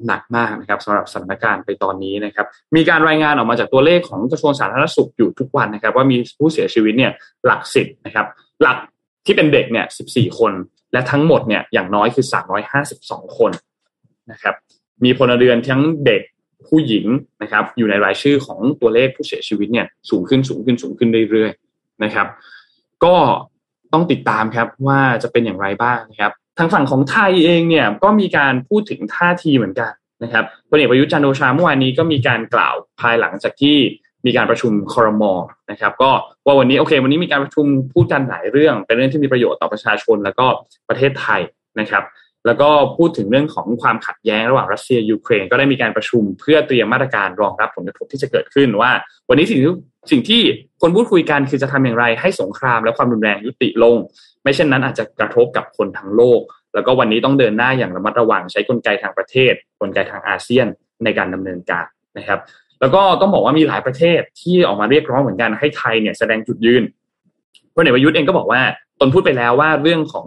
[0.06, 7.12] หนักมากนะครับสำหรับสถานการณ์ไปตอนนี้นะครับ มีการรายงานออกมาจากตัวเลขของกระทรวงสาธารณสุขอยู่ทุกวันนะครับ ว่ามีผู้เสียชีวิตเนี่ย
[7.47, 8.26] หลักสิบนะครับ
[8.62, 8.78] หลัก
[9.26, 10.52] ที่เป็นเด็กเนี่ย 14 คน
[10.93, 12.26] และทั้งหมดเนี่ยอย่างน้อยคือ
[12.80, 13.52] 352 คน
[14.32, 14.54] นะครับ
[15.04, 16.23] มีพลเรือนทั้งเด็ก
[16.66, 17.06] ผู้หญิง
[17.42, 22.26] นะครับ อยู่ในรายชื่อของตัวเลขผู้เสียชีวิตเนี่ยสูงขึ้นสูงขึ้นสูงขึ้นเรื่อยๆนะครับ
[23.04, 23.16] ก็
[23.92, 29.92] ต้องติดตามครับว่าจะเป็นอย่างไรบ้างนะครับทางฝั่งของไทยเองเนี่ยก็มีการพูดถึงท่าทีเหมือนกัน
[30.23, 33.76] นะครับพลเอกประยุทธ์จันโอชาเมื่อวานนี้ก็มีการกล่าวภายหลังจากที่
[34.26, 35.32] มีการประชุมคอรมอ
[35.70, 36.10] นะครับ ก็
[36.46, 40.46] ว่าวันนี้โอเค วันนี้มีการประชุมพูดกันหลายเรื่อง เป็นเรื่องที่มีประโยชน์ต่อประชาชนแล้วก็
[40.88, 41.40] ประเทศไทย
[41.80, 42.02] นะครับ
[42.46, 48.90] แล้วก็พูดถึงเรื่องของความขัดแย้งระหว่างรัสเซียยูเครนก็ได้มีการประชุมเพื่อเตรียมมาตรการรองรับผลกระทบที่จะเกิดขึ้นว่า
[49.28, 49.72] วันนี้สิ่งที่
[50.10, 50.42] สิ่งที่
[50.82, 53.96] คนพูดคุยกันคือจะทำอย่างไรให้สงครามและความรุนแรงยุติลง
[54.42, 56.40] ไม่เช่นนั้นอาจจะกระทบกับคนทั้งโลก
[56.74, 60.66] แล้วก็วันนี้ต้องเดินหน้าอย่างระมัดระวังใช้กลไกทางประเทศ กลไกทางอาเซียน
[61.04, 61.86] ในการดำเนินการ
[62.18, 62.40] นะครับ
[62.80, 66.82] แล้วก็ต้องบอกว่ามีหลายประเทศที่ออกมาเรียกร้องเหมือนกันให้ไทยเนี่ยแสดงจุดยืน
[67.74, 68.60] พลเอกประยุทธ์เองก็บอกว่า
[69.00, 70.26] ตนพูดไปแล้วว่าเรื่องของ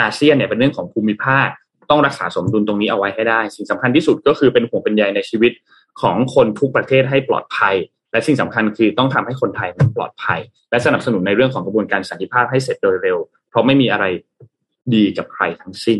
[0.00, 1.48] อาเซียนเนี่ยเป็นเรื่องของภูมิภาค
[1.90, 5.52] ต้องรักษาสมดุลตรงนี้เอาไว้ให้ได้ สิ่งสำคัญที่สุดก็คือเป็นห่วงเป็นใยในชีวิต
[6.00, 7.74] ของคนทุกประเทศให้ปลอดภัย
[8.12, 13.18] และสิ่งสำคัญคือต้องทำให้คนไทยนั้นปลอดภัย และสนับสนุนในเรื่องของกระบวนการสันติภาพให้เสร็จโดยเร็ว
[13.50, 14.04] เพราะไม่มีอะไร
[14.94, 15.98] ดีกับใครทั้งสิ้น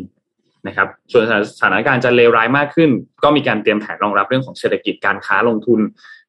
[0.67, 1.23] นะครับส่วน
[1.59, 2.91] สถานการณ์จะเลวร้ายมากขึ้น
[3.25, 5.81] ก็มีการเตรียมแผนรองรับเรื่องของเศรษฐกิจการค้าลงทุน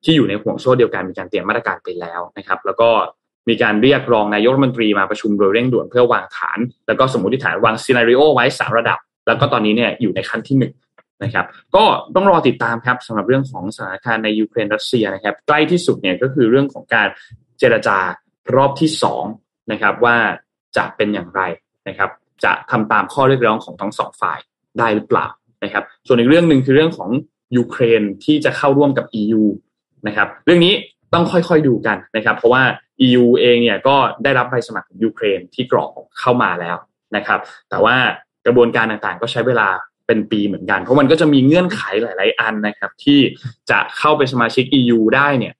[0.04, 2.90] ที่อยู่ในห่วงโซ่เดียวกันมีการเตรียมมาตรการไปแล้วนะครับ แล้วก็
[3.50, 10.74] มีการเรียกรองนายกรัฐมนตรีมาประชุมโดยเร่งด่วนเพื่อวางฐาน แล้วก็สมมติฐานวาง scenario ไว้สามระดับ แล้วก็ตอนนี้เนี่ยอยู่ในขั้นที่หนึ่ง
[11.24, 11.84] นะครับ ก็
[12.16, 17.08] ต้องรอติดตามครับสำหรับเรื่องของสถานการณ์ในยูเครนรัสเซียนะครับ ใกล้ที่สุดเนี่ยก็คือเรื่องของการ
[17.60, 17.98] เจรจา
[18.56, 19.24] รอบที่สอง
[19.72, 20.18] นะครับ ว่า
[20.78, 21.42] จะเป็นอย่างไร
[21.88, 22.10] นะครับ
[22.44, 24.40] จะทำตามข้อเรียกร้องของทั้งสองฝ่าย
[24.80, 25.28] ได้หรือเปล่า
[25.64, 27.10] นะครับ ส่วนอีกเรื่องหนึ่งคือเรื่องของ
[27.58, 29.44] ยูเครนที่จะเข้าร่วมกับ EU
[30.08, 30.74] นะครับ เรื่องนี้
[31.14, 32.64] ต้องค่อยๆดูกันนะครับ เพราะว่า
[33.06, 35.90] EU เองเนี่ยก็ได้รับใบสมัครของยูเครนที่กรอก
[36.20, 36.78] เข้ามาแล้ว
[37.16, 37.40] นะครับ
[37.70, 37.96] แต่ว่า
[38.46, 39.68] กระบวนการต่างๆ ก็ใช้เวลา
[40.08, 43.20] เป็นปีเหมือนกัน เพราะมันก็จะมีเงื่อนไขหลาย ๆ อันนะครับ ที่
[43.70, 45.54] จะเข้าเป็นสมาชิก EU ได้เนี่ย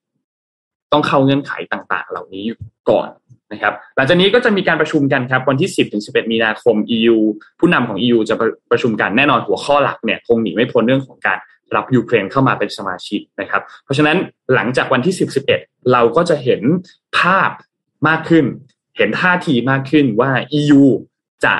[0.92, 2.46] ต้องเข้าเงื่อนไขต่างๆ เหล่านี้
[2.90, 3.10] ก่อน
[3.52, 7.18] นะครับ หลังจากนี้ก็จะมีการประชุมกันครับ วันที่ 10ถึง11 มีนาคม EU
[7.60, 8.36] ผู้นำของ EU จะ
[8.72, 11.38] ประชุมกันแน่นอนหัวข้อหลักเนี่ยคงหนีไม่พ้นเรื่องของการ
[11.76, 14.18] รับยูเครนเข้ามาเป็นสมาชิกนะครับ เพราะฉะนั้น
[14.54, 16.62] หลังจากวันที่ 10 11 เราก็จะเห็น
[17.20, 17.50] ภาพ
[18.08, 18.46] มากขึ้น
[18.98, 20.84] เห็นท่าทีมากขึ้นว่า EU
[21.46, 21.56] จะ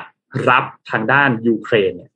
[0.50, 2.12] รับทางด้านยูเครนเนี่ย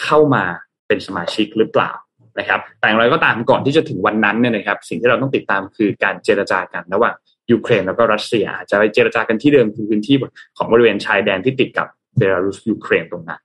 [0.00, 0.44] เข้ามา
[0.86, 1.92] เป็นสมาชิกหรือเปล่า
[2.38, 7.14] นะครับ แต่อย่างไรก็ตามก่อนที่จะถึงวันนั้นเนี่ยนะครับ สิ่งที่เราต้องติดตามคือการเจรจากันระหว่าง
[7.50, 10.16] ยูเครนแล้วก็รัสเซียจะไปเจรจากันที่เดิมคือพื้นที่
[10.58, 11.86] ของบริเวณชายแดนที่ติดกับ
[12.18, 13.40] เบลารุสยูเครนตรงนั้น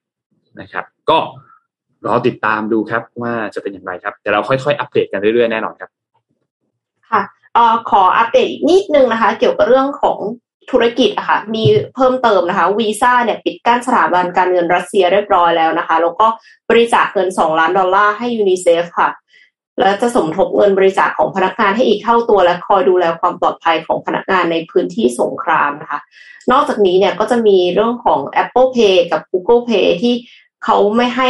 [0.62, 1.18] นะครับ ก็
[2.06, 5.90] รอติดตามดูครับว่าจะเป็นอย่างไรครับ แต่เราค่อยๆ อัปเดตกันเรื่อยๆ แน่นอนครับ
[7.10, 7.22] ค่ะ
[7.56, 7.60] อ
[7.90, 10.20] ขออัปเดตอีกนิดนึงนะคะ เกี่ยวกับเรื่องของ
[10.72, 11.64] ธุรกิจอะค่ะมี
[11.96, 16.28] เพิ่มเติมนะคะวีซ่าเนี่ยปิดกั้นสถาบันการเงินรัสเซียเรียบร้อยแล้วนะคะ แล้วก็
[16.70, 19.10] บริจาคเงินสองล้านดอลลาร์ให้ยูนิเซฟค่ะ
[19.80, 26.00] และจะสมทบเงินบริจาคของพนักงานให้อีกเท่าตัวและคอยดูแลความปลอดภัยของพนักงานในพื้นที่สงครามนะคะ
[26.52, 30.14] นอกจากนี้เนี่ยก็จะมีเรื่องของ Apple Pay กับ Google Pay ที่
[30.64, 31.30] เขาไม่ให้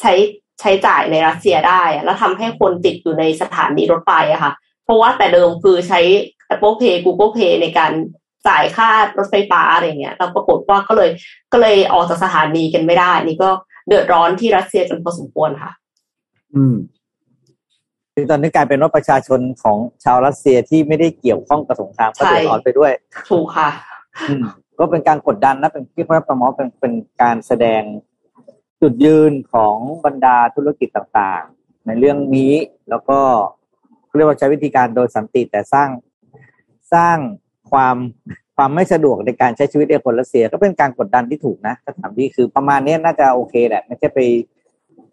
[0.00, 0.12] ใช้
[0.60, 4.52] ใช้จ่ายในรัสเซียได้อะแล้วทำให้คนติดอยู่ในสถานีรถไฟอะค่ะ
[4.84, 6.00] เพราะว่าแต่เดิมคือใช้
[6.54, 7.92] Apple Pay Google Pay ในการ
[8.48, 11.10] จ่ายค่ารถไฟฟ้าอะไรเงี้ยแล้วปรากฏว่าก็เลย
[11.52, 13.50] ก็เลยออกจากสถานีกันไม่ได้ นี่ก็
[13.88, 15.72] เดือดร้อนที่รัสเซียกันพอสมควรค่ะ
[16.54, 16.76] อืม
[18.14, 22.92] คือตอนนี้กลายเป็นว่าประชาชนของชาวรัสเซียที่ไม่ได้เกี่ยวข้องกับสงครามก็ใช่เดือดร้อนไปด้วย
[23.30, 23.68] ถูกค่ะ
[24.28, 24.44] อืม
[24.78, 27.82] ก็เป็นการกดดันนะเป็นที่เขาประมอเป็นเป็นการแสดง
[28.82, 32.52] จุดยืนของบรรดาธุรกิจต่างๆ ในเรื่องนี้
[32.90, 33.18] แล้วก็
[34.16, 35.88] เรียกว่าใช้วิธีการโดยสันติแต่สร้าง
[36.94, 37.18] สร้าง
[37.70, 37.96] ความ
[38.56, 44.18] ความไม่สะดวกในการใช้ชีวิตในคนรัสเซีย ก็เป็นการกดดันที่ถูกนะถ้าถามที่คือประมาณนี้น่าจะโอเคแหละไม่ใช่ไป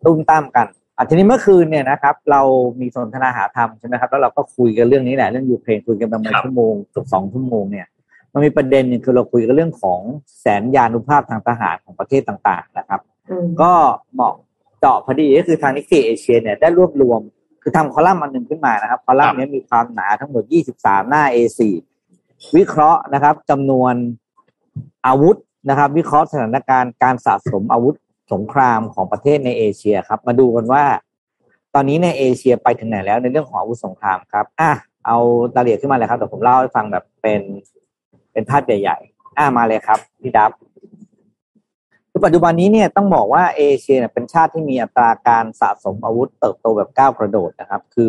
[0.06, 2.42] ตุ้มตามกันอะทีนี้เมื่อคืนเนี่ยนะครับ เรา
[2.82, 7.88] มีสนทนาหาธรรมใช่ไหมครับแล้วเราก็คุยกันเรื่องนี้แหละเรื่องยูเครนคุยกันประมาณครับชั่วโมงเกือบสองชั่วโมงเนี่ย
[8.34, 10.00] มันมีประเด็นหนึงคือเราคุยกันเรื่องของ
[10.40, 13.11] แสนยานุภาพทางทหารของประเทศต่าง ๆ นะครับอืม
[13.62, 13.74] ก็
[14.14, 14.34] เหมาะ
[14.80, 17.22] เจาะพอดีก็คือทางนิกเกเอเชียเนี่ยได้รวบรวม
[17.62, 20.44] คือทำคอลัมน์อันหนึ่งขึ้นมานะครับ คอลัมน์นี้มีความหนาทั้งหมด
[20.76, 21.60] 23 หน้า A4
[22.56, 23.94] วิเคราะห์นะครับจำนวน
[25.08, 25.38] อาวุธ
[25.70, 27.96] นะครับ วิเคราะห์สถานการณ์การสะสมอาวุธ
[28.34, 30.84] สงครามของประเทศในเอเชียครับ มาดูกันว่า
[31.76, 34.72] ตอนนี้ในเอเชียไปถึงไหนแล้วในเรื่องของอาวุธสงครามครับอะ
[35.06, 35.18] เอา
[35.56, 37.42] รายละเอียดขึ้นมาเลยครับเดี๋ยวผมเล่าให้ฟังแบบเป็น
[38.32, 40.52] เป็นภาพใหญ่ๆอะมาเลยครับพี่ดับ
[42.12, 48.08] คือปัจจุบันนี้เนี่ยต้องบอกว่าเอเชียเนี่ยเป็นชาติที่มีอัตราการสะสมอาวุธเติบโตแบบก้าวกระโดดนะครับ คือ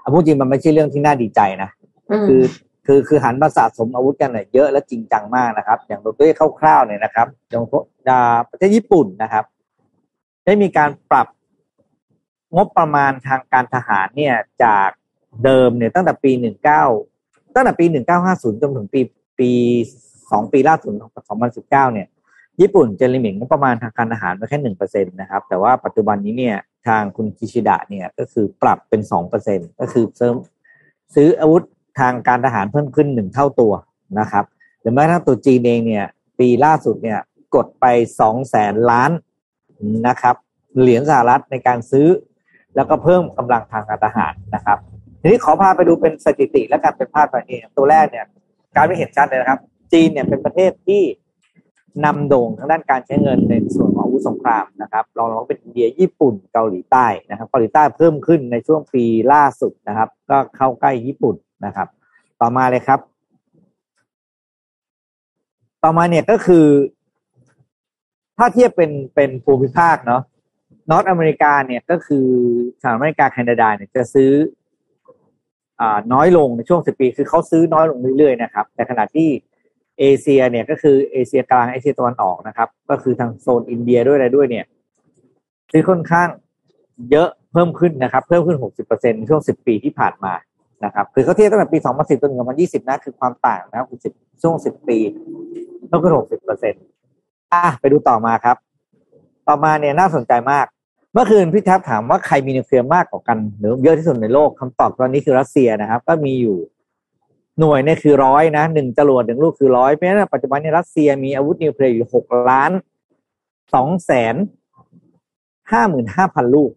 [0.00, 1.70] เอาพูดจริงมันไม่ใช่เรื่องที่น่าดีใจนะ
[2.10, 2.42] มคือ
[2.86, 7.64] คือคือหันมาสะสมอาวุธกันเนี่ยเยอะและจริงจังมากนะครับ อย่างตัวเลขคร่าวๆเนี่ยนะครับอย่าง
[8.08, 9.44] อ่าประเทศญี่ปุ่นนะครับ
[10.44, 11.26] ได้มีการปรับ
[12.56, 14.88] งบประมาณทางการทหารเนี่ยจาก
[15.44, 16.84] เดิมเนี่ยตั้งแต่ปีหนึ่งเก้า
[17.54, 19.00] ตั้งแต่ปีหนึ่งเก้าห้าศูนย์จนถึงปี
[19.38, 19.50] ปี
[20.30, 20.92] สองปีล่าสุด
[21.28, 22.06] สองพันสิบเก้าเนี่ย
[22.62, 30.34] ญี่ปุ่นเจะลิมิตงบประมาณทางการทหารไว้แค่หนึ่งเปอร์เซ็นตนะครับ แต่ว่าปัจจุบันนี้เนี่ยทางคุณคิชิดะเนี่ยก็คือปรับเป็นสองเปอร์เซ็นก็คือเสริม
[31.14, 31.62] ซื้ออาวุธ
[32.00, 33.72] ทางการทหารเพิ่มขึ้นหนึ่งเท่าตัว
[34.20, 34.44] นะครับ
[34.80, 36.04] หรือแม้กระทั่งตัวจีนเองเนี่ย
[36.38, 37.18] ปีล่าสุดเนี่ย
[37.54, 37.86] กดไป
[38.20, 39.10] สองแสนล้าน
[40.08, 40.36] นะครับ
[40.80, 42.08] เหรียญสหรัฐในการซื้อ
[42.76, 44.78] แล้วก็เพิ่มกำลังทางการทหารนะครับ
[45.20, 48.26] ทีนี้ขอพาไปดูเป็นสถิติและการเป็นภาพแบบนี้ตัวแรกเนี่ย
[48.76, 49.60] การไม่เห็นชัดเลยนะครับ
[49.92, 51.02] จีนเนี่ยเป็นประเทศที่
[52.04, 61.88] นำโด่งทางด้านการใช้เงินในส่วนของอาวุธสงครามนะครับรองลงมาเป็นอินเดียญี่ปุ่นเกาหลีใต้นะครับเกาหลีใต้เพิ่มขึ้นในช่วงปีล่าสุดนะครับ ก็เข้าใกล้ญี่ปุ่นนะครับ
[62.40, 63.00] ต่อมาเลยครับ
[65.82, 66.66] ต่อมาเนี่ยก็คือ
[68.36, 70.22] ถ้าเทียบเป็นเป็นภูมิภาคเนาะ
[70.90, 72.26] นอตอเมริกาเนี่ยก็คือ
[72.82, 74.30] สหรัฐอเมริกาแคนาดาเนี่ยจะซื้อ
[75.80, 79.28] อน้อยลงในช่วงสิบปี คือเขาซื้อน้อยลงเรื่อยๆนะครับ แต่ขณะที่
[80.02, 84.64] เอเชียเนี่ยก็คือเอเชียกลางเอเชียตะวันออกนะครับ ก็คือทางโซนอินเดียด้วยอะไรด้วยเนี่ย
[85.72, 86.28] ซื้อค่อนข้าง
[87.10, 90.32] เยอะเพิ่มขึ้นนะครับ เพิ่มขึ้นหกสิบเปอร์เซ็นช่วงสิบปีที่ผ่านมา
[90.84, 93.86] นะครับคือเขาเทียบตั้งแต่ปีสองพันสิบจนถึงสองพันยี่สิบนะคือความต่างนะครับ
[94.42, 94.98] ช่วงสิบปี
[95.86, 96.82] เพิ่มขึ้นหกสิบเปอร์เซ็นต์
[97.52, 98.56] อะไปดูต่อมาครับ
[99.48, 100.66] ต่อมาเนี่ยน่าสนใจมาก
[101.12, 106.56] เมื่อคืนพี่แท็บถามว่าใครมีนิวเคลียร์มากกว่ากันหรือเยอะที่สุดในโลกคำตอบตอนนี้คือรัสเซียนะครับ ก็มีอยู่
[107.60, 112.70] หน่วยเนี่ยคือร้อยนะหนึ่งจรวดหนึ่งลูกคือร้อยเพราะฉะนั้นปัจจุบันเนี่ยรัสเซียมีอาวุธนิวเคลียร์อยู่หกล้าน
[113.74, 114.34] สองแสน
[115.72, 116.70] ห้าหมื่นห้าพันลูก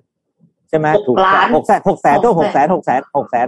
[0.70, 3.48] ใช่ไหมหกล้านหกแสนหกแสนตัวหกแสนหกแสนหกแสน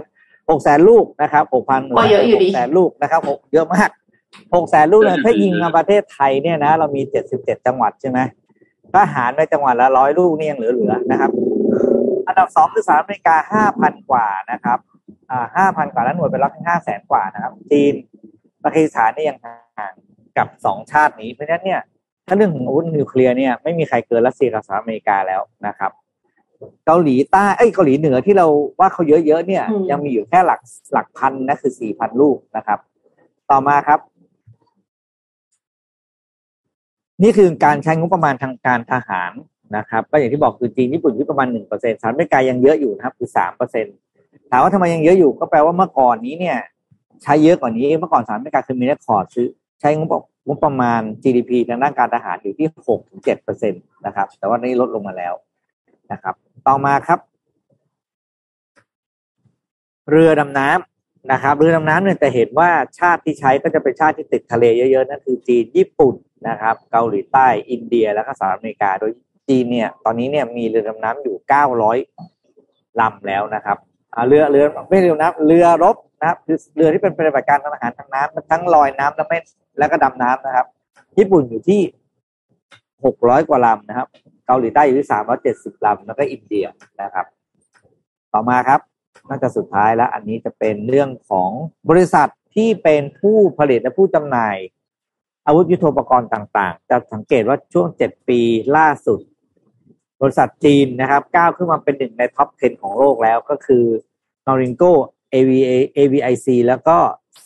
[0.50, 3.90] หกแสนลูกนะครับหกพันก็เยอะอยู่ดีหกแสนลูกนะครับหกเยอะมาก
[4.54, 8.18] หกแสนลูกเลยถ้ายิงมาประเทศไทยเนี่ยนะเรามีเจ็ดสิบเจ็ดจังหวัดใช่ไหม
[8.94, 11.30] ก็หารไปจังหวัดละร้อยลูกนี่ยังเหลือๆนะครับ
[12.26, 14.97] อันดับสองคือสหรัฐอเมริกาห้าพันกว่านะครับอ่า
[15.56, 17.94] ห้าพันกว่าแล้วหน่วยเป็นรับห้าแสนกว่านะครับ จีน
[18.64, 19.94] ปากีสถานนี่ยังห่าง
[20.38, 21.80] กับสองชาตินี้ เพราะฉะนั้นเนี่ย
[22.26, 25.92] ถ้าเรื่องของอาวุธนิวเคลียร์เนี่ยไม่มีใครเกินรัสเซียกับสหรัฐอเมริกาแล้วนะครับ
[26.86, 28.46] เกาหลีใต้เอ้ยเกาหลีเหนือที่เรา
[28.80, 30.60] ว่าเขาเยอะๆเนี่ยอืมยังมีอยู่แค่หลัก
[30.92, 32.78] หลักพันนะคือสี่พันลูกนะครับ
[33.50, 34.00] ต่อมาครับ
[37.22, 39.32] นี่คือการใช้งบประมาณทางการทหาร
[39.76, 43.96] นะครับ ก็อย่างที่บอกคือจีนญี่ปุ่นที่ประมาณหนึ่งเปอร์เซ็นต์สหรัฐอเมริกายังเยอะอยู่นะครับ คือสามเปอร์เซ็นต์
[44.50, 46.58] ถามว่าทำไมยังเยอะอยู่ก็แปลว่าเมื่อก่อนนี้เนี่ย
[47.22, 49.48] ใช้เยอะกว่านี้เมื่อก่อนสหรัฐอเมริกาเคยมี record ซื้อ
[49.80, 50.14] ใช้งบ
[50.46, 55.34] งบประมาณ GDP ทางด้านการทหารอยู่ที่หกถึงเจ็ดเปอร์เซ็นต์นะครับ แต่ว่านี้ลดลงมาแล้ว
[56.12, 56.34] นะครับ
[56.66, 57.18] ต่อมาครับ
[60.10, 66.14] เรือดำน้ำนะครับ เรือดำน้ำเนี่ยจะเห็นว่าชาติที่ใช้ก็จะเป็นชาติที่ติดทะเลเยอะๆนั่นคือจีนญี่ปุ่น
[66.48, 69.12] นะครับ เกาหลีใต้อินเดียแล้วก็สหรัฐอเมริกาโดย
[69.48, 71.98] จีนเนี่ย ตอนนี้เนี่ยมีเรือดำน้ำอยู่เก้าร้อย
[73.00, 73.78] ลำแล้วนะครับ
[74.26, 79.38] เรือเรือไม่เรือน้ำเรือรบนะครับคือเรือที่เป็นปฏิบัติการทางอาหารทางน้ำทั้งลอยน้ำและไม่
[79.78, 80.66] แล้วก็ดำน้ำนะครับ
[81.18, 81.80] ญี่ปุ่นอยู่ที่
[83.04, 84.06] หกร้อยกว่าลำนะครับ
[84.46, 86.66] เกาหลีใต้อยู่ที่สามร้อยเจ็ดสิบลำแล้วก็อินเดีย
[87.02, 87.26] นะครับ
[88.32, 88.80] ต่อมาครับ
[89.28, 91.50] น่าจะสุดท้ายแล้ว อันนี้จะเป็นเรื่องของ
[91.90, 94.56] บริษัทที่เป็นผู้ผลิตและผู้จำหน่าย
[95.46, 98.40] อาวุธยุโทโธปกรณ์ต่าง ๆ จะสังเกตว่าช่วงเจ็ดปี
[98.76, 99.20] ล่าสุด
[100.22, 103.84] บริษัทจีนนะครับ ก้าวขึ้นมาเป็นหนึ่งในท็อป 10 ของโลกแล้วก็คือ
[104.48, 104.90] n o r i n g o
[105.34, 106.98] AVA AVIC แล้วก็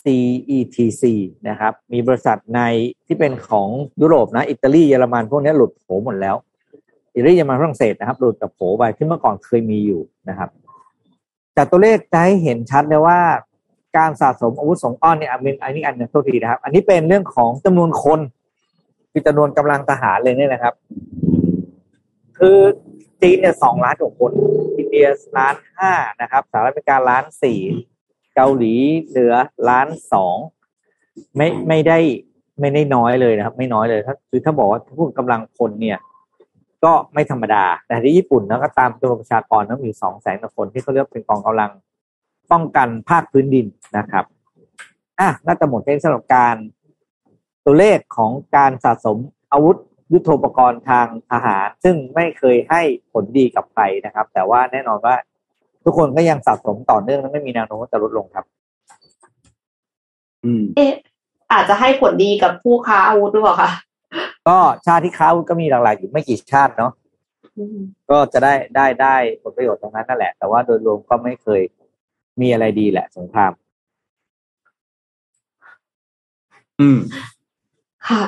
[0.03, 1.03] CETC
[1.49, 2.61] นะครับ มีบริษัทใน
[3.07, 3.69] ที่เป็นของ
[4.01, 6.37] ยุโรปนะ อิตาลีเยอรมันพวกนี้หลุดโผหมดแล้ว
[7.15, 10.51] อิตาลีเยอรมันฝรั่งเศสนะครับ หลุดกับโผไปที่เมื่อก่อนเคยมีอยู่นะครับ
[11.57, 13.21] จากตัวเลขจะให้เห็นชัดเลยว่า
[13.97, 18.21] การสะสมอาวุธสงอ้อนเนี่ยอันนี้อันนี้อันนึงโทษทีนะครับ อันนี้เป็นเรื่องของจำนวนคน
[19.13, 20.75] คือจำนวนกำลังทหารเลยเนี่ยนะครับ
[22.39, 22.59] คือ
[23.21, 24.33] จีนเนี่ยสองล้านกว่าคน
[24.93, 27.61] เดียล้านห้านะครับสหรัฐอเมริกาล้านสี่
[28.35, 28.75] เกาหลี
[29.09, 29.35] เหลือ
[29.69, 30.37] ล้านสอง
[31.37, 31.99] ไม่ไม่ได้
[32.61, 35.99] ไม่ได้น้อยเลยนะครับ ไม่น้อยเลยถ้าคือถ้าบอกว่าพูดกำลังคนเนี่ย
[36.85, 41.71] ก็ไม่ธรรมดา แต่ที่ญี่ปุ่นนะก็ตามจำนวนประชากรต้องมีสองแสนคนที่เขาเรียกเป็นกองกำลัง
[42.53, 43.67] ป้องกันภาคพื้นดิน
[43.99, 44.25] นะครับ
[45.21, 46.57] อะน่าจะหมดเองสำหรับการ
[47.65, 49.17] ตัวเลขของการสะสม
[49.53, 49.77] อาวุธ
[50.13, 55.17] ยุโทโธปกรณ์ทางทหาร ซึ่งไม่เคยให้ผลดีกับใครนะครับ แต่ว่าแน่นอนว่า
[55.85, 58.45] ทุกคนก็ยังสะสมต่อเนื่องและไม่มีแนวโน้มจะลดลงครับ
[60.45, 60.93] อืมเอ๊ะ
[61.53, 63.71] อาจจะให้ผลดีกับผู้ค้าอาวุธหรือเปล่าคะ
[64.49, 66.93] ก็ชาติที่ค้าอาวุธก็มีหลากๆอยู่ไม่กี่ชาติเนาะ
[67.59, 67.79] อืม
[68.11, 71.63] ก็จะได้ได้ได้ผลประโยชน์ตรงนั้นนั่นแหละ แต่ว่าโดยรวมก็ไม่เคย
[72.41, 73.53] มีอะไรดีแหละสงคราม
[76.81, 76.99] อืม
[78.09, 78.23] ค่ะ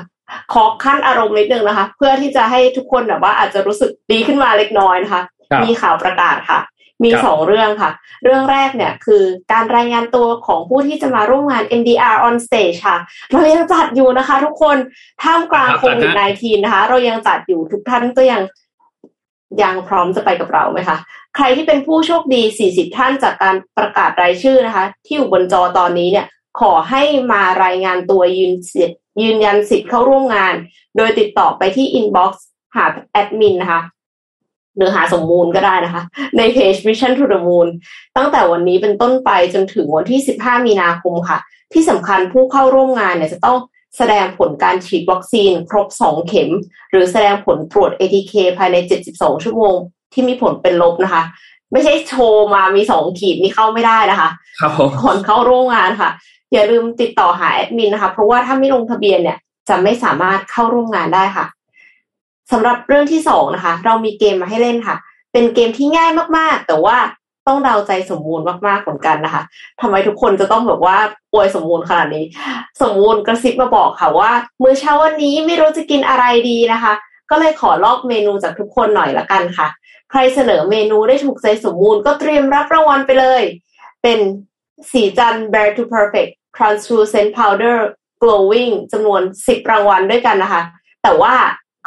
[0.53, 6.61] ขอขั้นอารมณ์นิดนึงนะคะ เพื่อที่จะให้ทุกคนแบบว่าอาจจะรู้สึกดีขึ้นมาเล็กน้อยนะคะครับมีข่าวประกาศค่ะ
[7.05, 7.91] มีครับสองเรื่องค่ะ
[8.25, 12.97] เรื่องแรกเนี่ยคือการรายงานตัวของผู้ที่จะมาร่วมงาน NDR on stage ค่ะ
[13.33, 14.77] เรายังจัดอยู่นะคะ ทุกคน
[15.23, 18.43] ท่ามกลางโควิด -19 นะคะ เรายังจัดอยู่ทุกท่านก็ยัง
[19.63, 20.97] ยังพร้อมจะไปกับเราไหมคะ
[21.37, 26.27] ใครที่เป็นผู้โชคดี 40 ท่านจากการประกาศรายชื่อนะคะ ที่อยู่บนจอตอนนี้เนี่ย
[26.61, 30.55] ขอให้มารายงานตัวยืนสิทธิ์ยืนยันสิทธิ์เข้าร่วมงาน
[30.97, 32.33] โดยติดต่อไปที่ inbox
[32.77, 33.83] หาแอดมินนะคะ
[34.77, 36.03] หรือหาสมมูลก็ได้นะคะ
[36.37, 37.69] ในเพจ Mission to the Moon
[38.17, 41.39] ตั้งแต่วันนี้เป็นต้นไปจนถึงวันที่ 15 มีนาคมค่ะ
[41.73, 43.59] ที่สำคัญผู้เข้าร่วมงานเนี่ยจะต้อง
[43.97, 46.51] แสดงผลการฉีดวัคซีนครบ 2 เข็ม
[46.91, 48.77] หรือแสดงผลตรวจ ATK ภายใน
[49.11, 49.77] 72 ชั่วโมง
[50.13, 51.23] ที่มีผลเป็นลบนะคะ
[51.73, 56.11] ไม่ใช่โชว์มามี 2 ขีดนี่เข้าไม่ได้นะคะ ครับผมก่อนเข้าร่วมงานค่ะ
[56.55, 59.39] อย่าลืมติดต่อหาแอดมินนะคะ เพราะว่าถ้าไม่ลงทะเบียนเนี่ย
[59.69, 61.47] จะไม่สามารถเข้าร่วมงานได้ค่ะ
[62.53, 64.97] สำหรับเรื่องที่สองนะคะ เรามีเกมมาให้เล่นค่ะ
[65.33, 66.97] เป็นเกมที่ง่ายมากๆ แต่ว่า
[67.47, 69.43] ต้องเดาใจสมมูลมากๆเหมือนกันนะคะ
[69.81, 70.97] ทำไมทุกคนจะต้องแบบว่า
[71.33, 72.25] ป่วยสมมูลขนาดนี้
[72.83, 74.31] สมมูลกระซิบมาบอกค่ะว่า
[74.63, 76.93] มื้อเช้าวันนี้ไม่รู้จะกินอะไรดีนะคะ
[77.31, 79.69] ก็เลยขอลอกเมนูจากทุกคนหน่อยละกันค่ะ
[80.11, 83.43] ใครเสนอเมนูได้ถูกใจสมมูลก็เตรียมรับรางวัลไปเลย
[84.03, 84.19] เป็น
[84.93, 87.77] สีจัน Bear to Perfect Translucent Powder
[88.23, 90.63] Glowing จำนวน 10 รางวัลด้วยกันนะคะ
[91.03, 91.35] แต่ว่า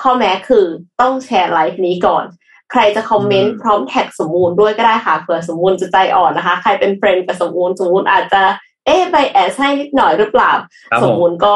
[0.01, 0.65] ข้อแม้คือ
[1.01, 2.25] ต้องแชร์ไลฟ์นี้ก่อน
[2.71, 8.41] ใครจะ comment พร้อม tag สมมูลด้วยก็ได้ค่ะเผื่อสมมูลจะใจอ่อนนะคะ ใครเป็น friend กับสมมูลสมมูลอาจจะ
[8.86, 10.51] เอ๊ะไป add ให้นิดหน่อยหรือเปล่า
[10.91, 11.53] ครับสผมมมูลก็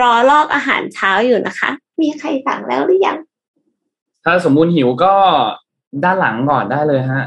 [0.00, 1.68] รอลอกอาหารเช้าอยู่นะคะ
[2.00, 3.16] มีใครสั่งแล้วหรือยัง
[4.24, 5.14] ถ้าสมมูลหิวก็
[6.04, 7.24] ด้านหลังก่อนได้เลยฮะ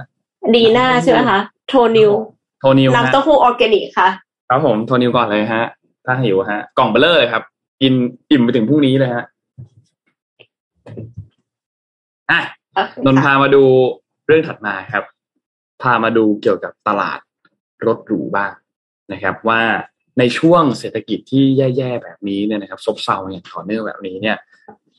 [0.55, 2.11] ดีน่าใช่ไหมคะ โทนิว
[2.59, 4.09] โทนิวฮะน้ำเต้าหู้ออร์แกนิกค่ะ
[4.51, 5.65] ครับผมโทนิวก่อนเลยฮะ
[6.05, 7.43] ถ้าหิวฮะ กล่องเบลเลอร์เลยครับ
[7.81, 7.93] กิน
[8.31, 9.25] อิ่มไปถึงพรุ่งนี้เลยฮะ
[12.31, 12.41] อะ
[13.05, 13.63] นนท์พามาดู
[14.27, 15.03] เรื่องถัดมาครับ
[15.81, 17.19] พามาดูเกี่ยวกับตลาด
[17.87, 18.51] รถหรูบ้าง
[19.13, 19.61] นะครับ ว่า
[20.19, 24.37] ในช่วงเศรษฐกิจที่แย่ๆแบบนี้เนี่ยนะครับซบเซาอย่างต่อเนื่องแบบนี้เนี่ย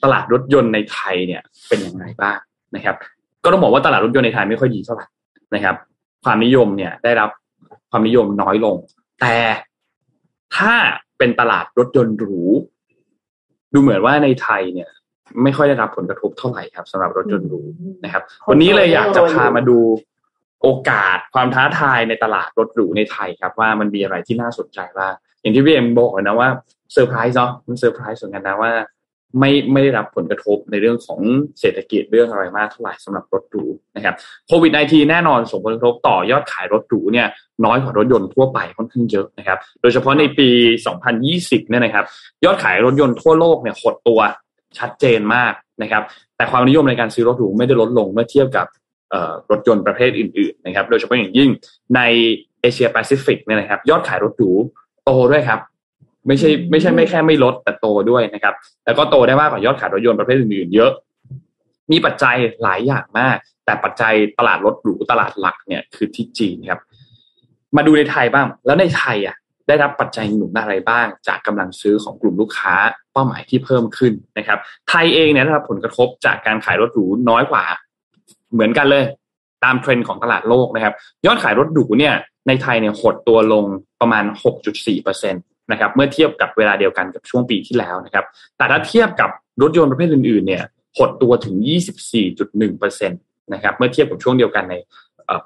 [0.03, 2.39] ตลาดรถยนต์ในไทยเนี่ยเป็นอย่างไรบ้าง
[2.77, 2.97] นะครับ
[3.45, 5.07] ก็ต้องบอกว่าตลาดรถยนต์ในไทยไม่ค่อยดีเท่าไหร่
[5.55, 5.77] นะครับ
[6.25, 7.31] ความนิยมเนี่ยได้รับ
[7.91, 8.77] ความนิยมน้อยลง
[9.21, 9.37] แต่
[10.57, 10.75] ถ้า
[11.19, 12.41] เป็นตลาดรถยนต์หรู
[13.73, 14.91] ดูเหมือนว่าในไทยเนี่ย
[15.43, 17.63] ไม่ค่อยได้รับผลกระทบเท่าไหร่ครับสำหรับรถยนต์หรู
[18.05, 19.79] นะครับ วันนี้เลยอยากจะพามาดู
[20.63, 26.49] โอกาสความท้าทายในตลาดรถหรูในไทยครับ ว่ามันมีอะไรที่น่าสนใจบ้างอย่างที่พี่เอ็มบอกนะว่า
[26.93, 28.73] เซอร์ไพรส์เนาะมันเซอร์ไพรส์เหมือนกันนะว่า
[29.39, 31.21] ไม่ไม่ได้รับผลกระทบในเรื่องของ
[31.61, 33.65] เศรษฐกิจเรื่องอะไรมากเท่าไหร่สำหรับรถหรู
[33.97, 34.15] นะครับ
[34.47, 37.27] โควิด -19 แน่นอนส่งผลกระทบต่อยอดขายรถหรูเนี่ย
[37.65, 40.49] น้อยกว่ารถยนต์ทั่วไปค่อนข้างเยอะนะครับ โดยเฉพาะในปี
[41.09, 42.05] 2020 เนี่ยนะครับ
[42.45, 44.21] ยอดขายรถยนต์ทั่วโลกเนี่ยหดตัว
[44.79, 46.03] ชัดเจนมากนะครับ
[46.37, 48.67] แต่ความนิยมในการซื้อรถหรูไม่ได้ลดลงเมื่อเทียบกับ
[49.51, 51.51] รถยนต์ประเภทอื่นๆนะครับ โดยเฉพาะอย่างยิ่ง
[51.97, 52.01] ใน
[52.61, 54.51] เอเชียแปซิฟิกเนี่ยนะครับ ยอดขายรถหรู
[55.05, 55.61] โตด้วยครับ
[56.27, 58.55] ไม่ใช่ไม่ใช่ไม่แค่ไม่ลดแต่โตด้วยนะครับ
[58.85, 60.93] แล้วก็โตได้มากกว่ายอดขายรถยนต์ประเภทอื่นๆเยอะ
[61.93, 66.81] มีปัจจัยหลายอย่างมาก แต่ปัจจัยตลาดรถหรูตลาดหลักเนี่ยคือที่จีนครับ
[67.77, 69.37] มาดูในไทยบ้าง แล้วในไทยอะ
[69.69, 72.75] ได้รับปัจจัยหนุนอะไรบ้าง จากกำลังซื้อของกลุ่มลูกค้า
[73.13, 77.65] เป้าหมายที่เพิ่มขึ้นนะครับ ไทยเองเนี่ยได้รับผลกระทบจากการขายรถหรูน้อยกว่า
[78.53, 79.05] เหมือนกันเลย
[79.65, 80.95] ตามเทรนด์ของตลาดโลกนะครับ
[81.27, 82.15] ยอดขายรถหรูเนี่ย
[82.49, 83.65] ในไทยเนี่ยหดตัวลง
[84.01, 84.25] ประมาณ
[84.75, 88.25] 6.4% นะครับเมื่อเทียบกับเวลาเดียวกันกับช่วงปีที่แล้วนะครับ
[88.57, 89.31] แต่ถ้าเทียบกับ
[89.63, 90.65] รถยนต์ประเภทอื่นๆเนี่ย
[90.99, 91.57] หดตัวถึง
[92.33, 94.75] 24.1%นะครับเมื่อเทียบกับช่วงเดียวกันใน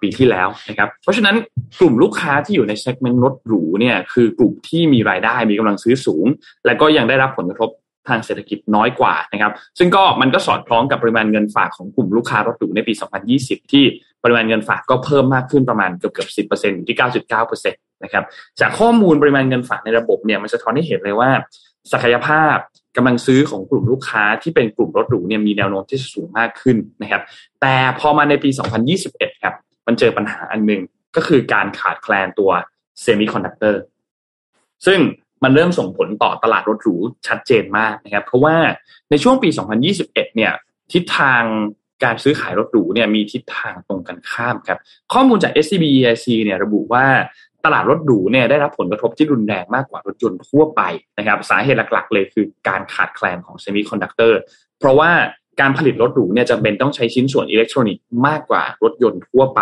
[0.00, 1.36] ปีที่แล้วนะครับ เพราะฉะนั้น
[1.80, 6.26] กลุ่มลูกค้าที่อยู่ใน segment รถหรูเนี่ยคือกลุ่มที่มีรายได้มีกำลังซื้อสูง
[6.66, 7.70] และก็ยังได้รับผลกระทบ
[8.08, 12.92] ทางเศรษฐกิจน้อยกว่านะครับ ซึ่งก็มันก็สอดคล้องกับปริมาณเงินฝากของกลุ่มลูกค้ารถหรูในปี
[13.32, 13.84] 2020 ที่
[14.22, 18.24] ปริมาณเงินฝากก็เพิ่มมากขึ้นประมาณเกือบเกือบ10%อยู่ที่9.9%นต์นะครับ
[18.60, 21.30] จากข้อมูลปริมาณเงินฝากในระบบเนี่ยมันจะท้อนให้เห็นเลยว่า
[21.92, 22.56] ศักยภาพ
[22.96, 27.22] กำลังซื้อของกลุ่มลูกค้าที่เป็นกลุ่มรถหรูเนี่ยมีแนวโน้มที่สูงมากขึ้นนะครับ
[27.60, 28.50] แต่พอมาในปี
[28.96, 29.54] 2021 ครับ
[29.86, 30.80] มันเจอปัญหาอันหนึ่ง
[31.16, 32.50] ก็คือการขาดแคลนตัว
[33.00, 33.80] เซมิคอนดักเตอร์
[34.86, 34.98] ซึ่ง
[35.42, 38.56] มันเริ่มส่งผลต่อตลาดรถหรูชัดเจนมากนะครับเพราะว่า
[39.10, 39.48] ในช่วงปี
[39.92, 40.52] 2021 เนี่ย
[40.92, 41.42] ทิศทาง
[42.04, 44.78] การซื้อขายรถหรูเนี่ยมีทิศทางตรงกันข้ามครับ
[45.12, 47.06] ข้อมูลจาก SCB EIC เนี่ยระบุว่า
[47.64, 50.82] ตลาดรถหรูเนี่ยได้รับผลกระทบที่รุนแรงมากกว่ารถยนต์ทั่วไป
[51.18, 54.40] นะครับสาเหตุหลักๆ เลยคือการขาดแคลนของเซมิคอนดักเตอร์
[54.78, 55.10] เพราะว่า
[55.60, 59.60] การผลิตรถหรูเนี่ยจำเป็นต้องใช้ชิ้นส่วนอิเล็กทรอนิกส์มากกว่ารถยนต์ทั่วไป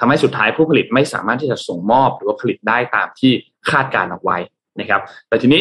[0.00, 3.32] ทำให้สุดท้ายผู้ผลิตไม่สามารถที่จะส่งมอบ หรือว่าผลิตได้ตามที่
[3.70, 4.38] คาดการเอาไว้
[4.80, 5.60] นะครับ แต่ทีนี้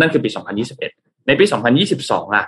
[0.00, 0.28] นั่นคือปี
[0.76, 1.44] 2021 ในปี
[1.90, 2.46] 2022 อะ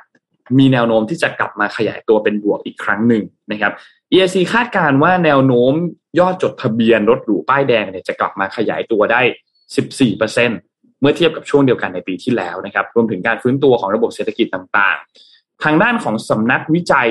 [0.58, 3.22] มีแนวโน้มที่จะกลับมาขยายตัวเป็นบวกอีกครั้งหนึ่ง
[3.52, 3.72] นะครับ
[4.12, 5.72] EIC คาดการว่าแนวโน้ม
[6.20, 9.20] ยอดจดทะเบียนรถหรูป้ายแดงเนี่ยจะกลับมาขยายตัวได้
[9.90, 17.08] 14%เมื่อเทียบกับช่วงเดียวกันในปีที่แล้วนะครับ รวมถึงการฟื้นตัวของระบบเศรษฐกิจต่างๆ ทางด้านของสำนักวิจัย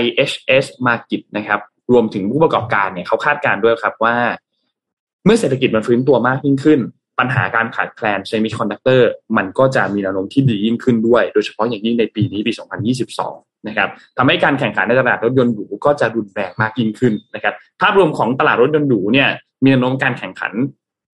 [0.00, 1.60] IHS Market นะครับ
[1.92, 4.16] รวมถึงผู้ประกอบการเนี่ยเขาคาดการณ์ด้วยครับว่า
[5.24, 6.80] เมื่อเศรษฐกิจมันฟื้นตัวมากยิ่งขึ้น
[7.18, 12.52] ปัญหาการขาดแคลนเซมิคอนดักเตอร์มันก็จะมีแนวโน้มที่ดียิ่งขึ้นด้วย โดยเฉพาะอย่างยิ่งในปีนี้ปี
[13.08, 19.28] 2022 นะครับทำให้การแข่งขันในตลาดรถยนต์หรูก็จะรุนแรงมากยิ่งขึ้นนะครับ ภาพรวมของตลาดรถยนต์หรูเนี่ย
[19.62, 20.52] มีแนวโน้มการแข่งขัน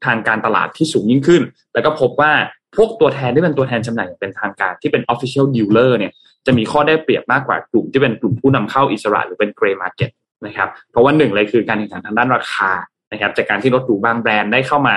[0.05, 1.43] ทางการตลาดที่สูงยิ่งขึ้น
[1.75, 2.33] แล้วก็พบว่า
[2.77, 6.13] พวกตัวแทนที่เป็นตัวแทนจำหน่ายเป็นทางการที่เป็น official dealer เนี่ย
[6.47, 10.11] จะมีข้อได้เปรียบมากกว่ากลุ่มที่เป็นกลุ่มผู้นำเข้าอิสระหรือเป็น gray market
[10.47, 12.71] นะครับ เพราะว่าหนึ่งเลยคือการแข่งขันทางด้านราคา
[13.13, 14.95] นะครับจากการที่รถหรูบางแบรนด์ได้เข้ามา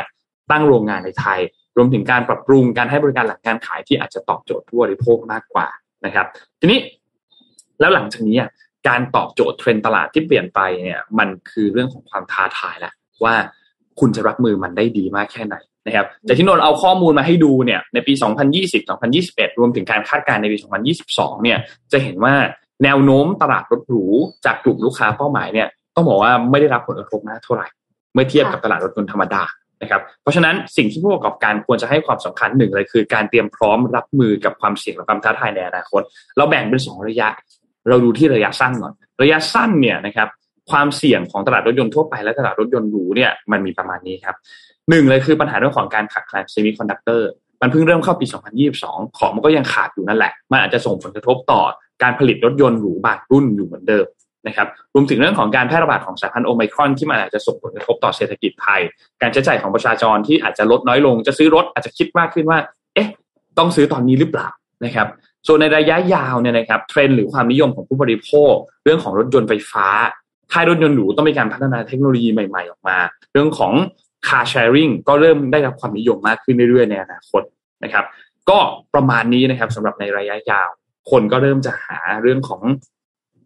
[0.51, 1.39] ตั้งโรงงานในไทย
[1.77, 5.67] รวมถึงการปรับปรุงการให้บริการหลังการขายที่อาจจะตอบโจทย์ผู้บริโภคมากกว่า
[6.05, 6.25] นะครับ
[6.59, 6.79] ทีนี้
[7.79, 8.37] แล้วหลังจากนี้
[8.87, 13.35] การตอบโจทย์เทรนตลาดที่เปลี่ยนไปเนี่ยมันคือเรื่องของความท้าทายแหล้วว่า
[13.99, 15.55] คุณจะรับมือมันได้ดีมากแค่ไหน
[15.87, 18.13] นะครับแต่ที่นนเอาข้อมูลมาให้ดูเนี่ยในปี
[18.51, 20.57] 2020 2021 รวมถึงการคาดการณ์ในปี
[21.01, 21.57] 2022 เนี่ย
[21.91, 22.33] จะเห็นว่า
[22.83, 24.05] แนวโน้มตลาดรถหรู
[24.45, 27.67] จากกลุ่มลูกค้าเป้าหมายเนี่ยต้องบอกว่าไม่ได้รับผลกระทบมากเท่าไหร่
[28.13, 29.43] เมื่อเทียบกับตลาดรถยนต์ธรรมดา
[29.81, 36.01] นะครับเพราะฉะนั้นสิ่งที่ผู้ประกอบการควรจะให้ความสำคัญหนึ่งเลยคือ การเตรียมพร้อมรับมือกับความเสี่ยงและความท้าทายในอนาคต
[36.37, 37.27] เราแบ่งเป็นสองระยะ
[37.89, 40.27] เราดูที่ระยะสั้นก่อนระยะสั้นเนี่ยนะครับ
[40.71, 44.35] ความเสี่ยงของตลาดรถยนต์ทั่วไปและตลาดรถยนต์หรูเนี่ยมันมีประมาณนี้ครับ
[44.89, 47.29] หนึ่งเลยคือปัญหาเรื่องของการขาดแคลนเซมิคอนดักเตอร์
[47.61, 48.25] มันเพิ่งเริ่มเข้าปี
[48.71, 51.61] 2022 ของมันก็ยังขาดอยู่นั่นแหละ มันอาจจะส่งผลกระทบต่อ
[52.03, 54.05] การผลิตรถยนต์หรูบางรุ่นอยู่เหมือนเดิม
[54.47, 58.81] นะครับรวมถึงเรื่องของการแพร่ระบาดของสายพันธุ์โอไมครอนที่มันอาจจะส่งผลกระทบต่อเศรษฐกิจไทย
[59.21, 62.59] การใช้จ่ายของประชาชนที่อาจจะลดน้อยลง จะซื้อรถอาจจะคิดมากขึ้นว่า
[62.95, 63.09] เอ๊ะ
[63.57, 64.47] ต้องซื้อตอนนี้หรือเปล่า
[64.85, 65.07] นะครับ
[65.47, 68.53] ส่วนในระยะยาวเนี่ยนะครับเทรนด์หรือความนิยมของผู้บริโภค
[68.83, 69.87] เรื่องของรถยนต์ไฟฟ้า
[70.51, 72.97] ค่ายรถยนต์หรูต้องมีการพัฒนาเทคโนโลยีใหม่ ๆ ออกมา
[73.33, 73.73] เรื่องของ
[74.27, 77.41] car sharing ก็เริ่มได้รับความนิยมมากขึ้นเรื่อยๆในอนาคต
[77.83, 78.05] นะครับ
[78.49, 78.59] ก็
[78.93, 80.69] ประมาณนี้นะครับสำหรับในระยะยาว
[81.11, 82.61] คนก็เริ่มจะหาเรื่องของ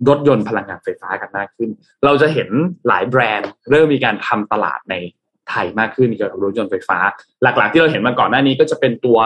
[0.08, 1.70] รถยนต์พลังงานไฟฟ้ากันมากขึ้น
[2.06, 2.50] เราจะเห็น
[2.88, 4.95] หลายแบรนด์ เริ่มมีการทำตลาดใน
[5.50, 7.00] ไทยมากขึ้นเกี่ยวกับรถยนต์ไฟฟ้า
[7.43, 9.20] หลักๆ ที่เราเห็นมาก่อนหน้านี้ก็จะเป็นตัว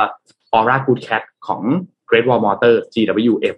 [0.58, 1.62] Aura Good Cat ของ
[2.10, 3.56] Great Wall Motor GWM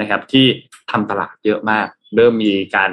[0.00, 0.46] นะครับที่
[0.90, 1.86] ทำตลาดเยอะมาก
[2.16, 2.90] เริ่มมีการ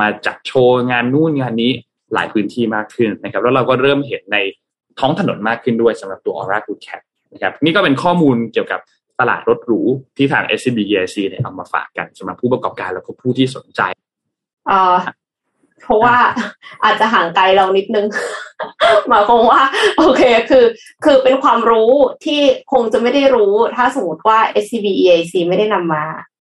[0.00, 1.72] มาจัดโชว์งานนู่นงานนี้
[2.14, 4.38] หลายพื้นที่มากขึ้นนะครับ แล้วเราก็เริ่มเห็นใน
[5.00, 7.02] ท้องถนนมากขึ้นด้วยสำหรับตัว Aura Good Cat
[7.32, 8.80] นะครับนี่ก็เป็นข้อมูลเกี่ยวกับ
[9.20, 9.80] ตลาดรถหรู
[10.16, 13.80] ที่ทาง SCB EIC เนี่ยเอามาฝากกันสำหรับผู้ประกอบการแล้วก็ผู้ที่สนใจ
[14.68, 14.96] เอ่อ
[15.82, 16.16] เพราะว่า
[16.84, 18.06] อาจจะห่างไกลเรานิดนึง
[19.08, 19.62] หมายความว่า
[19.98, 20.64] โอเคคือ
[21.04, 21.92] คือเป็นความรู้
[22.24, 22.40] ที่
[22.72, 26.04] คงจะไม่ได้รู้ ถ้าสมมติว่า SCB EIC ไม่ได้นำมา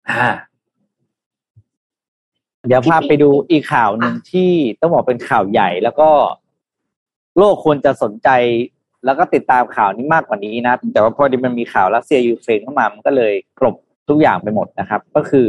[0.09, 0.29] อ่า
[2.67, 6.09] เดี๋ยวพาไปดูอีกข่าวหนึ่งที่ต้องบอกเป็นข่าวใหญ่แล้วก็
[7.37, 8.29] โลกควรจะสนใจ
[9.05, 13.75] แล้วก็ติดตามข่าวนี้มากกว่านี้นะ แต่ว่าพอดีมันมีข่าวรัสเซียยูเครนเข้ามามันก็เลยกลบ
[14.09, 15.47] ทุกอย่างไปหมดนะครับ ก็คือ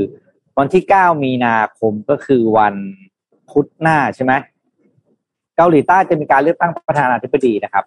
[0.59, 2.75] วันที่เก้ามีนาคมก็คือวัน
[3.51, 4.33] พุธหน้าใช่ไหม
[5.57, 7.85] เกาหลีใต้จะมีการเลือกตั้งประธานาธิบดีนะครับ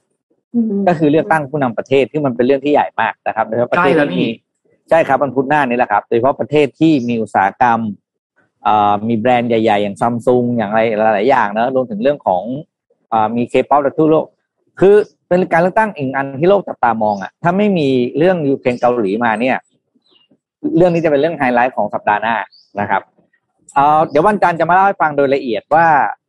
[0.88, 4.30] ก็คือเลือกตั้งผู้นำประเทศที่มันเป็นเรื่องที่ใหญ่มากนะครับโดยเฉพาะประเทศใกล้แล้วนี่ที่มี
[4.90, 7.80] ใช่ครับวันพุธหน้านี้แหละครับโดยเฉพาะประเทศที่มีอุตสาหกรรม
[8.64, 12.44] เอ่อมีแบรนด์ใหญ่ ๆ อย่างซัมซุงอย่างไรหลายๆอย่างนะรวมถึงเรื่องของ
[13.10, 14.26] เอ่อมีเคป๊อปและทั่วโลก
[14.80, 14.96] คือ
[15.34, 19.58] เป็นการเลือกตั้งอีกอันที่โลกจับตามองอะ ถ้าไม่มีเรื่องยูเครนเกาหลีมาเนี่ย
[20.78, 22.36] เรื่องนี้จะเป็นเรื่องไฮไลท์ของสัปดาห์หน้า
[22.80, 23.02] นะครับ
[23.76, 25.86] เอ่อเดี๋ยววันจันทร์จะมาเล่าให้ฟังโดยละเอียดว่า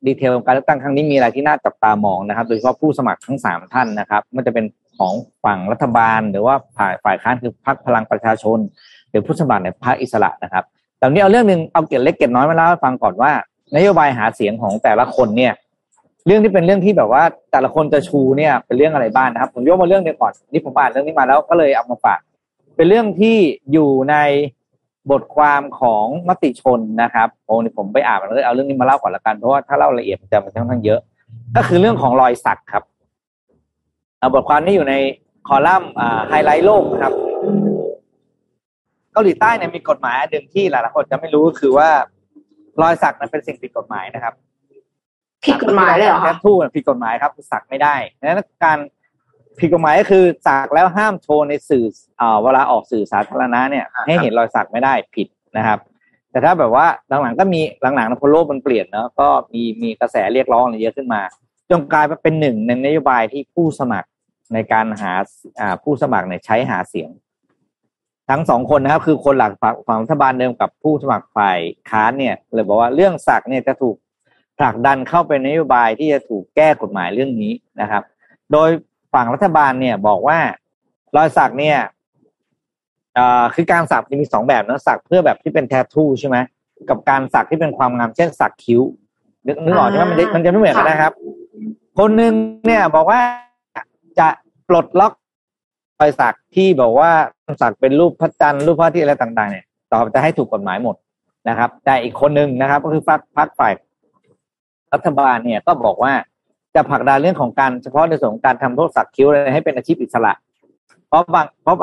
[0.06, 4.64] ดีเทลการเลือกตั้งครั้งนี้มีอะไรที่น่าจับตามองนะครับโดยเฉพาะผู้สมัครทั้งสามท่านนะครับไมันจะเป็น
[4.98, 5.12] ของ
[5.44, 8.58] ฝั่งรัฐบาล หรือว่าฝ่ายฝ่ายค้านคือพรรคพลังประชาชน
[9.10, 10.64] หรือผู้สมัครในพรรคอิสระนะครับ
[10.98, 13.32] แต่นี้เอาเรื่องหนึ่งเอาเกร็ดเล็กเกร็ดน้อยมาเล่าให้ฟังก่อนว่า
[13.76, 15.52] นโยบายหาเสียงของแต่ละคนเนี่ย
[16.26, 17.22] เรื่องที่เป็นเรื่องที่แบบว่า
[17.52, 22.20] แต่ละคนจะชูเนี่ยเป็นเรื่องอะไรบ้างนะครับ ผมยกมาเรื่องเดียวก่อนนี่ผมอ่านเรื่องนี้มาแล้วก็เลยเอามาฝาก
[22.76, 23.36] เป็นเรื่องที่
[23.72, 24.16] อยู่ใน
[25.10, 31.00] บทความของมติชนนะครับโอ้นี่ผมไปอ่านมาเลยเอาเรื่องนี้มาเล่าก่อนละกันเพราะว่าถ้าเล่าละเอียดมันจะมันค่อนข้างเยอะ
[31.56, 32.84] ก็คือเรื่องของรอยสักครับ
[34.18, 34.94] เอาบทความนี้อยู่ใน
[35.48, 35.90] คอลัมน์
[36.28, 37.12] ไฮไลท์โลกครับ
[39.12, 41.88] เกาหลีใต้เนี่ยมีกฎหมายหนึ่งที่หลายๆคนจะไม่รู้ก็คือว่า
[42.82, 44.34] รอยสักนั้นเป็นสิ่งผิดกฎหมายนะครับ
[45.44, 48.78] ผิดกฎหมายเลยเหรอแทคะทู่ผิดกฎหมายครับสักไม่ได้ดังนั้นการ
[49.60, 51.84] ผิดกฎหมายก็คือสักแล้วห้ามโชว์ในสื่อ
[52.20, 55.26] อ่าเวลาออกสื่อสาธารณะเนี่ยอ่าให้เห็นรอยสักไม่ได้ผิด
[55.56, 55.78] นะครับ
[56.30, 56.86] แต่ถ้าแบบว่า
[57.22, 61.22] หลังๆก็มีหลังๆนะพอโลกมันเปลี่ยนเนาะก็มีมีกระแสเรียกร้องอะไรเยอะขึ้นมา
[61.70, 64.08] จนกลายมาเป็นหนึ่งในนโยบายที่ผู้สมัคร
[64.54, 65.12] ในการหา
[65.60, 67.10] อ่าผู้สมัครเนี่ยใช้หาเสียง
[68.30, 71.58] ทั้งสองคนนะครับ คือคนหลักฝั่งฝั่งรัฐบาลเดิมกับผู้สมัครฝ่าย
[71.90, 73.96] ค้านเนี่ยเลยบอกว่าเรื่องสักเนี่ยจะถูก
[74.58, 78.02] ผลักดันเข้าเป็นนโยบายที่จะถูกแก้กฎหมายเรื่องนี้นะครับ
[78.52, 78.70] โดย
[79.14, 80.38] ฝั่งรัฐบาลเนี่ยบอกว่า
[81.16, 81.78] รอยสักเนี่ย
[83.54, 86.36] คือการสักจะมีสองแบบนะสักเพื่อแบบที่เป็นแทททูใช่ไหม
[86.90, 88.80] กับการสักที่เป็นความงามเช่นสักคิ้ว
[89.64, 91.12] นึกออกใช่ไหมมันจะมันจะไม่เหมือนกันนะครับ
[91.98, 92.32] คนหนึ่ง
[92.66, 93.20] เนี่ยบอกว่า
[94.18, 94.28] จะ
[94.68, 95.12] ปลดล็อก
[96.00, 97.10] รอยสักที่บอกว่า
[97.60, 100.96] สักเป็นรูปพระจันทร์รูปพระที่อะไรต่าง ๆ เนี่ยต่อจะให้ถูกกฎหมายหมด
[101.48, 103.72] นะครับ แต่อีกคนหนึ่งนะครับ ก็คือพรรคพรรคฝ่าย
[104.94, 106.12] รัฐบาลเนี่ยก็บอกว่า
[106.74, 110.32] จะผลักดันเรื่องของการเฉพาะในส่วนของการทำโทษสักคิ้วอะไรให้เป็นอาชีพอิสระ
[111.08, 111.76] เพราะบางเพราะ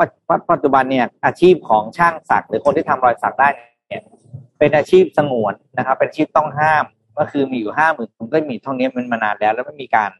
[0.52, 3.48] ปัจจุบันเนี่ยอาชีพของช่างสักหรือคนที่ทำรอยสักได้
[3.88, 4.02] เนี่ย
[4.58, 6.84] เป็นอาชีพสงวนนะครับ เป็นอาชีพต้องห้าม
[7.18, 10.10] ก็คือมีอยู่ห้าหมื่นคนก็มีเท่านี้มันมานานแล้ว แล้วไม่มีการ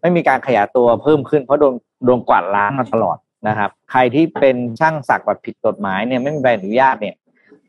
[0.00, 1.74] ไม่มีการขยายตัวเพิ่มขึ้นเพราะโดน
[2.04, 3.18] โดนกวาดล้างมาตลอด
[3.48, 7.14] นะครับ ใครที่เป็นช่างสักแบบผิดกฎหมายเนี่ยไม่มีใบอนุญาตเนี่ย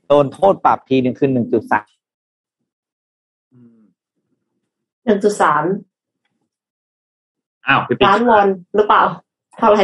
[0.07, 1.87] โดนโทษปรับทีหนึ่งคือหนึ่งจุดสาม
[5.09, 5.63] หนึ่งจุดสาม
[7.67, 9.03] อ้าวพี่ปิ๊กล้านวอนหรือเปล่า
[9.57, 9.83] เท่าไหร่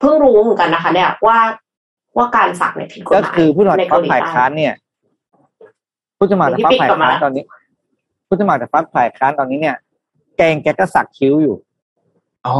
[0.00, 1.38] เพิ่งรู้เหมือนกันนะคะ เนี่ยว่า
[2.16, 4.74] ว่าการสักเนี่ยผิดกฎหก็มายคือผู้สมัครในพรรเกาคหลีฝ่ายใต้ค้านเนี่ย
[6.18, 7.44] ผู้สมัครจากพรรคฝ่ายค้านตอนนี้
[8.28, 9.76] ผู้สมัครจากพรรคฝ่ายค้านตอนนี้เนี่ย
[10.36, 11.56] แกงแกก็สักคิ้วอยู่
[12.46, 12.56] อ๋อ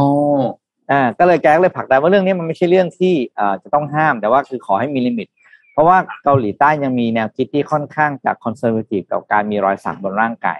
[0.91, 5.38] อ่า ก็เลยแกก็เลยผลักดันว่าเรื่องนี้มันไม่ใช่เรื่องที่เอ่อจะต้องห้ามแต่ว่าคือขอให้มี limit เพ
[5.79, 10.59] ราะว่าเกาหลีใต้ยังมีแนวคิดที่ค่อนข้างจาก conservative กับการมีรอยสักบนร่างกาย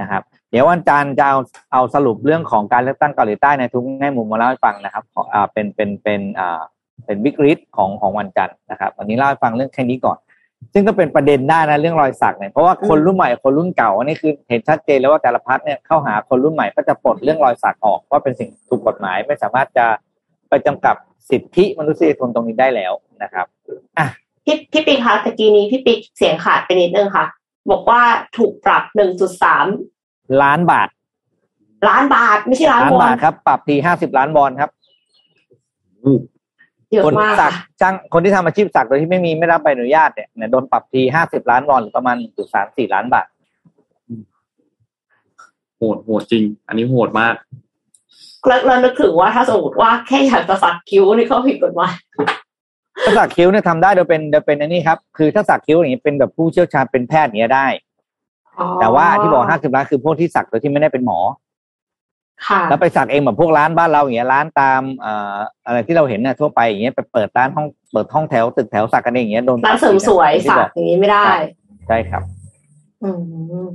[0.00, 1.38] นะครับ เดี๋ยววันจันทร์จะเอา
[1.72, 5.04] เอาสรุปเรื่องของการเลือกตั้งเกาหลีใต้ในทุกแง่มุมมาเล่าให้ฟังนะครับ
[5.34, 6.60] อ่าเป็นเป็นเป็นอ่า
[7.04, 10.18] เป็น Big Reads ของของวันจันทร์นะครับวันนี้เล่าให้ฟังเรื่องแค่นี้ก่อน
[10.72, 19.86] ซึ่งก็เป็นประเด็นได้นะเรื่องรอยสักเนี่ยเพราะว่าคนรุ่นใหม่คนรุ่นเก่าอันนี้คือเห็นชัดเจนแล้วว่าแต่ละพรรคเนี่ยเข้าหาคนรุ่นใหม่ก็จะปลดเรื่องรอยสักออกว่าเป็นสิ่งถูกกฎหมายไม่สามารถจะ
[20.48, 20.96] ไปจำกัด
[21.30, 23.46] สิทธิมนุษยชนตรงนี้ได้แล้วนะครับ
[23.98, 24.06] อะ
[24.44, 27.26] พี่พี่ปิ๊กคะตะกี้นี้พี่ปิ๊กเสียงขาดไปนิดนึงค่ะ
[27.70, 28.00] บอกว่า
[28.36, 29.66] ถูกปรับหนึ่งจุดสาม
[30.42, 30.88] ล้านบาท
[31.88, 34.70] ล้านบาทไม่ใช่ล้านล้านวอบานทครับ ปรับทีห้าสิบล้านวอนครับ
[36.90, 43.26] เยอะคนมากสักค่ะจ้างคนที่ทำอาชีพสักโดยที่ไม่มีไม่รับใบอนุญาตเนี่ยเนี่ยโดนปรับทีห้าสิบล้านวอนหรือประมาณจุดสามสี่ล้านบาท
[45.76, 47.34] โหดโหดจริง อันนี้โหดมาก
[48.46, 51.92] แล้วแล้วนึกถึงว่าถ้าสมมติว่าแค่อยากจะสักคิ้วนี่ก็ผิดกฎหมาย
[53.04, 57.66] ถ้าสักคิ้วเนี่ยทำได้โดยเป็นโดยเป็นอันนี้ครับ คือถ้าสักคิ้วอย่างนี้เป็นแบบผู้เชี่ยวชาญเป็นแพทย์อย่างเนี้ยได้
[58.58, 61.18] อ๋อแต่ว่าที่บอกห้าสิบล้านคือพวกที่สักโดยที่ไม่ได้เป็นหมอ
[62.46, 65.36] ค่ะแล้วไปสักเองแบบพวกร้านบ้านเราอย่างเงี้ยร้านตามเอ่อ
[65.66, 71.24] อะไรที่เราเห็นเนี่ยทั่วไปอย่างเงี้ยไปเปิดร้านห้องเปิดห้องแถวตึกแถวสักกันเองอย่างเงี้ยโดนร้านเสริมสวยที่สับกอกอย่างนี้ไม่ได้
[71.88, 72.22] ใช่ครับ
[73.02, 73.10] อื
[73.64, 73.66] ม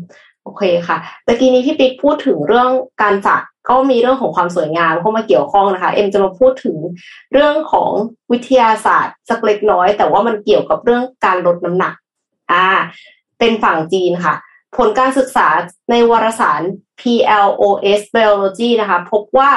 [0.44, 2.70] โอเคค่ะตะกี้นี้พี่ปิ๊กพูดถึงเรื่อง
[3.02, 6.78] การจัดก็มีเรื่องของความสวยงามเข้ามาเกี่ยวข้องนะคะ เอ็มจะมาพูดถึง
[7.34, 7.92] เรื่องของ
[8.32, 11.94] วิทยาศาสตร์สักเล็กน้อย แต่ว่ามันเกี่ยวกับเรื่องการลดน้ำหนัก
[12.52, 12.68] อ่า
[13.40, 14.36] เป็นฝั่งจีนค่ะ
[14.78, 15.48] ผลการศึกษา
[15.92, 16.62] ในวารสาร
[17.00, 19.52] PLOS Biology นะคะ พบว่า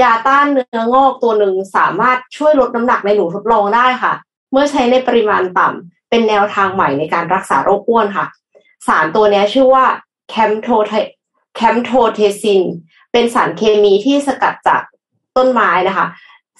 [0.00, 4.12] ยาต้านเนื้องอกตัวหนึ่งสามารถช่วยลดน้ำหนักในหนูทดลองได้ค่ะ
[4.52, 8.26] เมื่อใช้ในปริมาณต่ำเป็นแนวทางใหม่ในการรักษาโรคอ้วนค่ะ
[8.86, 9.84] สารตัวนี้ชื่อว่า
[10.28, 10.68] campto
[11.56, 12.62] camptothecin
[13.12, 14.82] เป็นสารเคมีที่สกัดจาก
[15.36, 16.06] ต้นไม้นะคะ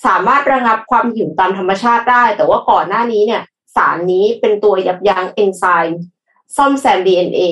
[0.06, 3.42] สามารถระงับความหิวตามธรรมชาติได้ แต่ว่าก่อนหน้านี้เนี่ย
[3.76, 6.02] สารนี้เป็นตัวยับยั้งเอนไซม์
[6.56, 7.42] ซ่อมแซม DNA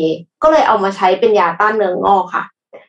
[0.42, 2.44] ก็เลยเอามาใช้เป็นยาต้านเนื้องอกค่ะ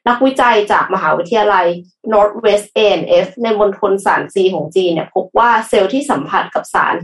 [0.08, 1.68] นักวิจัยจากมหาวิทยาลัย
[2.14, 6.96] Northwest A&F ในมณฑลส่านซีของจีนเนี่ยพบว่าเซลล์ที่สัมผัสกับสาร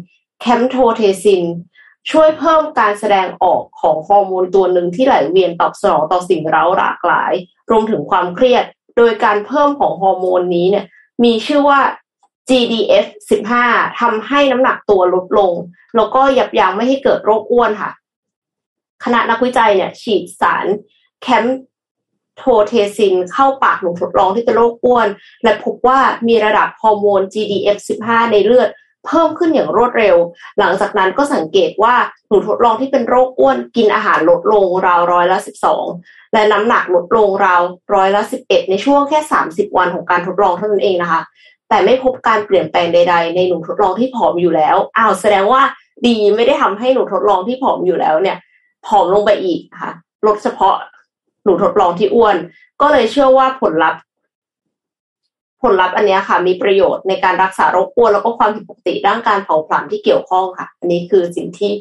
[0.42, 1.44] camptothecin
[2.12, 7.34] ช่วยเพิ่มการแสดงออกของฮอร์โมนตัวหนึ่งที่ไหลเวียนตอบสนองต่อสิ่งเร้าหลากหลาย
[7.72, 8.64] รวมถึงความเครียด
[8.98, 10.86] โดยการเพิ่มของฮอร์โมนนี้เนี่ย
[11.24, 11.80] มีชื่อว่า
[12.50, 13.06] GDF
[13.52, 15.54] 15ทำให้น้ำหนักตัวลดลง
[15.96, 17.92] แล้วก็ยับยั้งไม่ให้เกิดโรคอ้วนค่ะ
[19.04, 20.66] คณะนักวิจัยเนี่ย ฉีดสาร
[21.22, 25.08] camptothecin เข้าปากหนูทดลองที่เป็นโรคอ้วน
[25.44, 28.70] และพบว่ามีระดับฮอร์โมน GDF 15ในเลือด
[29.06, 30.16] เพิ่มขึ้นอย่างรวดเร็ว
[30.60, 31.96] หลังจากนั้นก็สังเกตว่า
[32.28, 35.38] หนูทดลองที่เป็นโรคอ้วนกินอาหารลดลงราวร้อยละ
[35.86, 37.62] 12และน้ำหนักลดลงราว
[37.94, 41.22] ร้อยละ11ในช่วงแค่30วันของการทดลองเท่านั้นเองนะคะ
[41.70, 45.62] แต่ไม่พบการเปลี่ยนแปลงใด ๆ ในหนูทดลองที่ผอมอยู่แล้วอ้าวแสดงว่า
[46.06, 48.38] ดีไม่ได้ทำให้หนูทดลองที่ผอมอยู่แล้วเนี่ย
[48.88, 49.92] ผอมลงไปอีกค่ะ
[50.28, 50.76] ลดเฉพาะ
[51.44, 52.38] หนูทดลองที่อ้วน
[52.82, 54.02] ก็เลยเชื่อว่าผลลัพธ์
[55.64, 61.72] ผลลัพธ์อันเนี้ยค่ะ มีประโยชน์ในการรักษาโรคอ้วนแล้วก็ความผิดปกติด้านการเผาผลาญที่เกี่ยวข้องค่ะ อันนี้คือสิ่งที่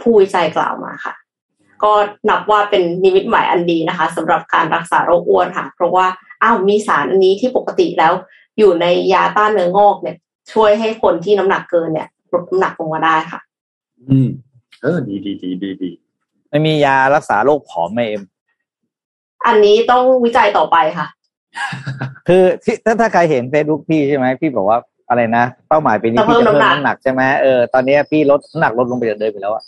[0.00, 1.14] ผู้วิจัยกล่าวมาค่ะ
[1.82, 1.92] ก็
[2.30, 6.06] นับว่าเป็นนิมิตหมายอันดีนะคะสำหรับการรักษาโรคอ้วนค่ะ เพราะว่า
[6.42, 8.12] อ้าวมีสารอันนี้ที่ปกติแล้ว
[8.58, 10.16] อยู่ในยาต้านเนื้องอกเนี่ย
[10.52, 13.40] ช่วยให้คนที่น้ำหนักเกินเนี่ยลดน้ำหนักลงมาได้ค่ะ
[14.10, 14.28] อืม
[14.82, 15.90] เออดีดีดีดีดี
[16.50, 18.22] ไม่มียารักษาโรคผอมไหมเอ็ม
[19.46, 21.06] อันนี้ต้องวิจัยต่อไปค่ะ
[22.28, 24.78] คือที่ถ้าถ้าใครเห็นเฟซบุ๊กพี่ใช่ไหมพี่บอกว่า
[25.08, 29.62] อะไรนะ เป้าหมายปีนี้จะเพิ่พี่มจะเพิ่มน้ำหนักน้ำหนักใช่ไหมเออตอนนี้พี่ลดน้ำหนักลดลงไปจากเดิมไปแล้วอะ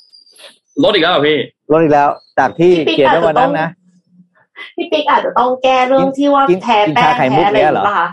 [0.85, 1.39] ลดอีกแล้วเหรอพี่
[1.73, 2.09] ลดอีกแล้ว
[2.39, 3.69] จากที่พี่เขียนไว้อาจจะวันนั้นต้องนะ
[4.77, 8.09] พี่ปิ๊กอาจจะต้องแก้เรื่องที่ว่ากินแพ้กินแป้ชางไข่มุกแพ้อะไรเนี่ยเหรอป่ะคะ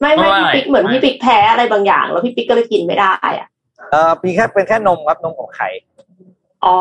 [0.00, 3.48] ไม่ไม่ไม่พี่ปิ๊กเหมือนไม่พี่ปิ๊กแพ้อะไรบางอย่าง แล้วพี่ปิ๊กก็เลยกินไม่ได้อะ
[3.90, 5.68] เออพี่แค่เป็นแค่นมครับนมกับไข่
[6.64, 6.76] อ๋อ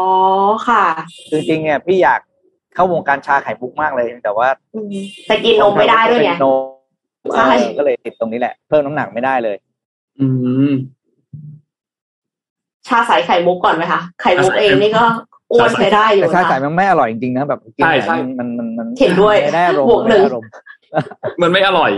[0.67, 0.83] ค่ะ
[1.29, 2.21] คือจริงๆเนี่ยพี่อยาก
[2.77, 4.95] เข้าวงการชาไข่มุกมากเลย แต่ว่าอืม
[5.27, 6.47] แต่กินนมไม่ได้ด้วยไงเป็นน
[7.25, 9.57] มใช่เออก็เลยติดตรงนี้แหละ เพิ่มน้ำหนักไม่ได้เลย
[10.19, 10.27] อื
[10.69, 10.71] ม
[12.87, 15.03] ชาใสไข่มุกก่อนไหมคะไข่มุกเองนี่ก็
[15.51, 20.49] อ้วนใช้ได้อยู่แต่ชานะใส่มันไม่อร่อยจริงๆนะแบบกินใช่ใช่มันมันมันเห็นด้วยไม่ได้อารมณ์บวกหนึ่งไม่ได้อารมณ์
[21.41, 21.91] มันไม่อร่อย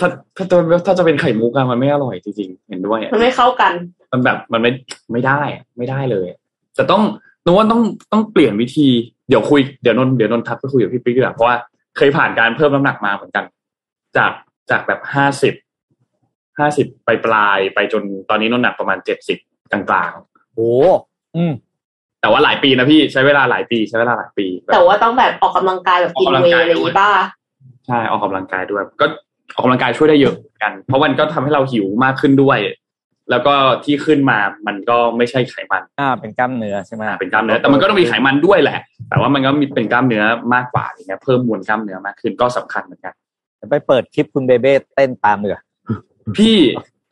[0.00, 0.56] ถ้าถ้าจะ
[0.86, 3.72] ถ้าจะเป็นไข่มุกอะมันไม่อร่อยจริงๆเห็นด้วยอะมันไม่เข้ากัน
[4.12, 4.70] มันแบบมันไม่
[5.12, 6.38] ไม่ได้อะไม่ได้เลยอะ
[6.74, 7.02] แต่ต้อง
[7.46, 7.82] นว่าต้อง
[8.12, 8.88] ต้องเปลี่ยนวิธี
[9.28, 11.56] เดี๋ยวคุยเดี๋ยวนนเดี๋ยวนนทักไปคุยกับพี่ปิ๊กดีกว่าเพราะว่า
[11.96, 13.44] เคยผ่านการเพิ่มน้ำหนักมาเหมือนกัน
[14.16, 14.32] จาก
[14.70, 15.54] จากแบบห้าสิบ
[16.58, 19.38] ห้าสิบไปปลายไปจนตอนนี้น้ำหนักประมาณเจ็ดสิบ
[19.72, 20.12] กลาง
[20.54, 20.72] โอ้
[21.36, 27.10] อืมๆแต่ว่าหลายปีนะพี่ใช้เวลาหลายปีใช้เวลาหลายปีแบบแต่ว่าต้องแบบออกกำลังกายแบบกินออกกำลังเวย์กายอะไรอย่างงี้ป่ะ
[27.86, 29.06] ใช่ออกกำลังกายด้วย ก็
[29.54, 32.58] ออกกำลังกายช่วยได้เยอะเหมือนกัน เพราะมันก็ทำให้เราหิวมากขึ้นด้วย
[33.30, 33.54] แล้วก็
[33.84, 40.24] ที่ขึ้นมามันก็ไม่ใช่ไขมัน อ่า เป็นกล้ามเนื้อใช่ไหมเป็นกล้ามเนื้อ แต่มันก็ต้องมีไขมันด้วยแหละ แต่ว่ามันก็มีเป็นกล้ามเนื้อ
[40.54, 43.14] มากกว่าอย่างเงี้ย เพิ่มมวลกล้ามเนื้อมากขึ้นก็สำคัญเหมือนกัน
[43.70, 45.52] ไปเปิดคลิปคุณเบเบ้เต้นตามเลย
[46.36, 46.56] พี่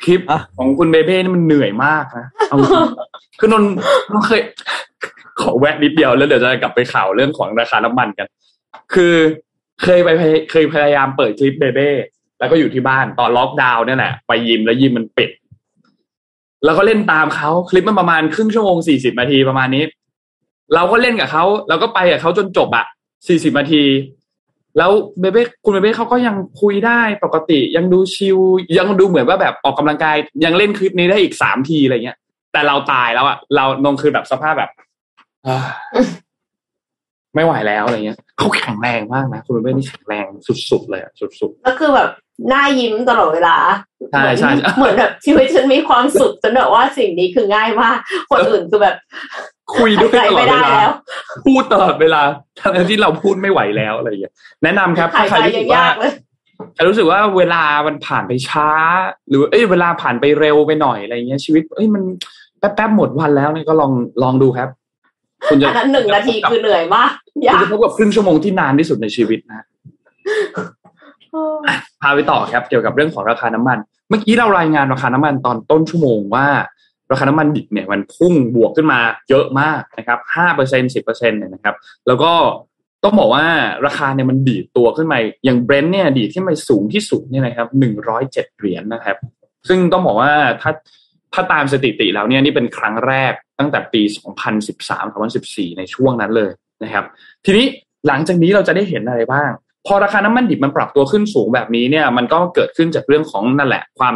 [0.05, 2.89] คลิปอะของคุณเบเบ้นี่มันเหนื่อยมากนะเอาจริง
[3.39, 3.65] คือนน
[4.11, 4.41] นนเคย
[5.41, 8.27] ขอแวะนิดเดียวแล้วเดี๋ยวจะกลับไปข่าวเรื่องของราคาน้ำมันกัน
[8.95, 9.15] คือ
[9.83, 11.91] เคยไปพยเคยพยายามเปิดคลิปเบเบ้
[12.39, 15.31] แล้วก็อยู่ที่บ้านตอนล็อกดาวน์เนี่ยแหละไปยิมแล้วยิมมันปิด
[16.65, 19.85] แล้วก็เล่นตามเขาคลิปมันประมาณครึ่งชั่วโมงสี่สิบนาทีประมาณนี้
[20.75, 22.87] เราก็เล่นกับเขาเราก็ไปกับเขาจนจบอะ
[23.29, 23.85] สี่สิบนาที
[24.79, 24.91] แล้ว
[25.21, 28.39] เบเบ้คุณเบเบ้เขาก็ยังคุยได้ปกติ ยังดูชิล
[28.79, 32.19] ยังดูเหมือนว่าแบบออกกำลังกาย ยังเล่นคลิปนี้ได้อีกสามทีอะไรเงี้ย
[32.53, 34.71] แต่เราตายแล้วอะเรานงคือแบบสภาพแบบ
[37.35, 40.27] ไม่ไหวแล้วอะไรเงี้ยเขาแข็งแรงมากนะ คุณเบเบ้นี่แข็งแรง
[40.71, 42.11] สุดๆเลยอะสุดๆก็คือแบบ
[42.49, 43.57] หน้ายิ้มตลอดเวลา
[44.13, 47.99] ใช่ใช่ใช่เหมือนแบบชีวิตฉันมีความสุขจนแบบว่าสิ่งนี้คือง่ายมาก
[48.31, 50.91] คนอื่นคือแบบๆคุยด้วยหายตใจลอไม่ดเวได้ลาแล้ว
[51.47, 52.21] พูดตลอดเวลา
[52.61, 54.33] ทั้งที่เราพูดไม่ไหวแล้วอะไรอย่างเงี้ย
[54.63, 56.13] แนะนำครับหาถ้ายใครใจรู้สึยังกว่ายากเลย
[56.75, 58.69] แต่รู้สึกว่าเวลามันผ่านไปช้า
[59.29, 62.03] หรือเอ้ยเวลาผ่านไปเร็วไปหน่อยอะไรเงี้ยชีวิต เอ้ยมัน
[62.59, 64.69] แป๊บๆหมดวันแล้วเนี่ยก็ลองลองดูครับ
[65.49, 67.11] คุณจะอันนั้นหนึ่งนาทีคือเหนื่อยมาก
[67.45, 69.65] อคุยาณกจะพบกับครึ่งชั่วโมงที่นานที่สุดในชีวิตนะ
[72.03, 73.79] พาไปต่อครับเกี่ยวกับเรื่องของราคาน้ำมัน
[74.09, 76.47] เมื่อกี้เรารายงานราคาน้ำมันตอนต้นชั่วโมงว่า
[77.11, 81.75] ราคาน้ำมันดิบเนี่ยมันพุ่งบวกขึ้นมาเยอะมากนะครับห้าเปอร์เซ็นสิบเปอร์เซ็นเนี่ยนะครับ
[82.07, 82.33] แล้วก็
[83.05, 83.47] ต้องบอกว่า
[83.87, 89.17] ราคาเนี่ยมันดีดตัวขึ้นมาอย่างเบรนท์เนี่ยดีดขึ้นไปสูงที่สุดเนี่ยนะครับหนึ่งร้อยเจ็ดเหรียญนะครับ
[89.69, 90.33] ซึ่งต้องบอกว่า
[90.63, 90.73] ถ้า
[91.35, 94.03] ถ้าตามสถิติแล้วเนี่ยนี่เป็นครั้งแรกตั้งแต่ปี
[94.91, 96.51] 2013-2014 ในช่วงนั้นเลย
[96.83, 97.05] นะครับ
[97.45, 97.67] ทีนี้
[98.07, 99.51] หลังจากนี้เราจะได้เห็นอะไรบ้าง
[99.87, 104.15] พอราคาน้ำมันดิบมันปรับตัวขึ้นสูงแบบนี้เนี่ยมันก็เกิดขึ้นจากเรื่องของนั่นแหละ ความ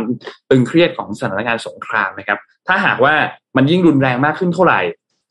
[0.51, 3.15] ตึงเครียดของสถานการณ์สงครามนะครับ ถ้าหากว่า
[3.57, 4.81] มันยิ่งรุนแรงมากขึ้นเท่าไหร่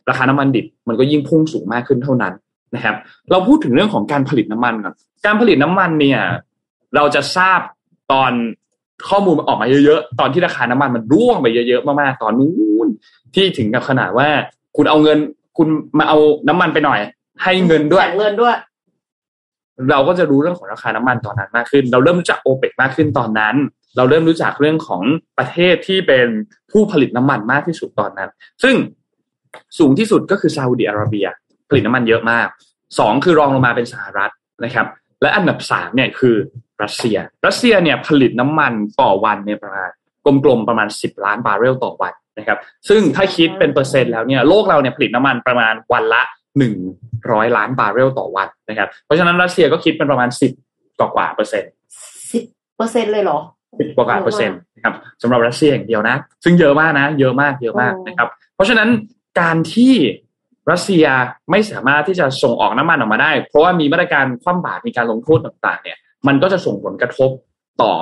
[0.10, 2.34] ราคาน้ำมันดิบมันก็ยิ่งพุ่งสูงมากขึ้นเท่านั้น
[2.76, 2.96] นะครับ
[3.32, 4.94] เราพูดถึงเรื่องของการผลิตน้ำมันก่อน
[5.26, 6.20] การผลิตน้ำมันเนี่ย
[6.96, 7.60] เราจะทราบ
[8.12, 8.32] ตอน
[9.10, 12.88] ข้อมูลมันออกมาเยอะๆ ตอนที่ราคาน้ำมันมันร่วงไปเยอะๆ มากๆ ตอนนู้น
[13.34, 14.28] ที่ถึงกับขนาดว่า
[14.76, 15.18] คุณเอาเงิน
[15.58, 15.68] คุณ
[15.98, 16.18] มาเอา
[16.50, 17.00] น้ำมันไปหน่อย
[17.44, 18.56] ให้เงินด้วยแบ่งเงินด้วย
[19.92, 23.56] เราก็จะรู้เรื่องของราคาน้ำมันตอนนั้นมากขึ้น เราเริ่มรู้จักโอเปกมากขึ้นตอนนั้น
[23.98, 25.02] เราเริ่มรู้จักเรื่องของ
[25.38, 26.28] ประเทศที่เป็น
[26.72, 28.30] ผู้ผลิตน้ำมันมากที่สุดตอนนั้น
[28.64, 28.76] ซึ่ง
[29.80, 31.28] สูงที่สุดก็คือซาอุดิอาระเบีย
[31.70, 32.48] ผลิตน้ำมันเยอะมาก
[33.00, 34.32] สองคือรองลงมาเป็นสหรัฐ
[34.64, 34.88] นะครับ
[35.22, 36.36] และอันดับสามเนี่ยคือ
[36.84, 39.90] รัสเซีย รัสเซียเนี่ยผลิตน้ำมันต่อวันเนี่ยประมาณ
[40.44, 42.58] กลมๆประมาณ 10 ล้านบาร์เรลต่อวันนะครับ
[42.90, 46.22] ซึ่งถ้าคิดเป็นเปอร์เซ็นต์แล้วเนี่ยโลกเราเนี่ยผลิตน้ำมันประมาณวันละ
[46.66, 50.30] 100 ล้านบาร์เรลต่อวันนะครับ เพราะฉะนั้นรัสเซียก็คิดเป็นประมาณ
[50.64, 51.72] 10กว่ากว่าเปอร์เซ็นต์
[52.32, 52.44] สิบ
[52.78, 53.40] เปอร์เซ็นต์เลยเหรอ
[53.80, 58.90] สิบกว่ากว่าเปอร์เซ็นต์นะครับสำหรับรัสเซียอย่างเดียวนะ ซึ่งเยอะมากนะ เยอะมากเยอะมากโอ้นะครับ เพราะฉะนั้น
[59.40, 59.94] การที่
[60.72, 61.06] รัสเซีย
[61.52, 65.98] ไม่สามารถที่จะส่งออกน้ำมันออกมาได้ เพราะว่ามีมาตรการคว่ำบาตรมีการลงโทษต่างๆ เนี่ย
[66.28, 67.30] มันก็จะส่งผลกระทบ
[67.82, 67.94] ต่อ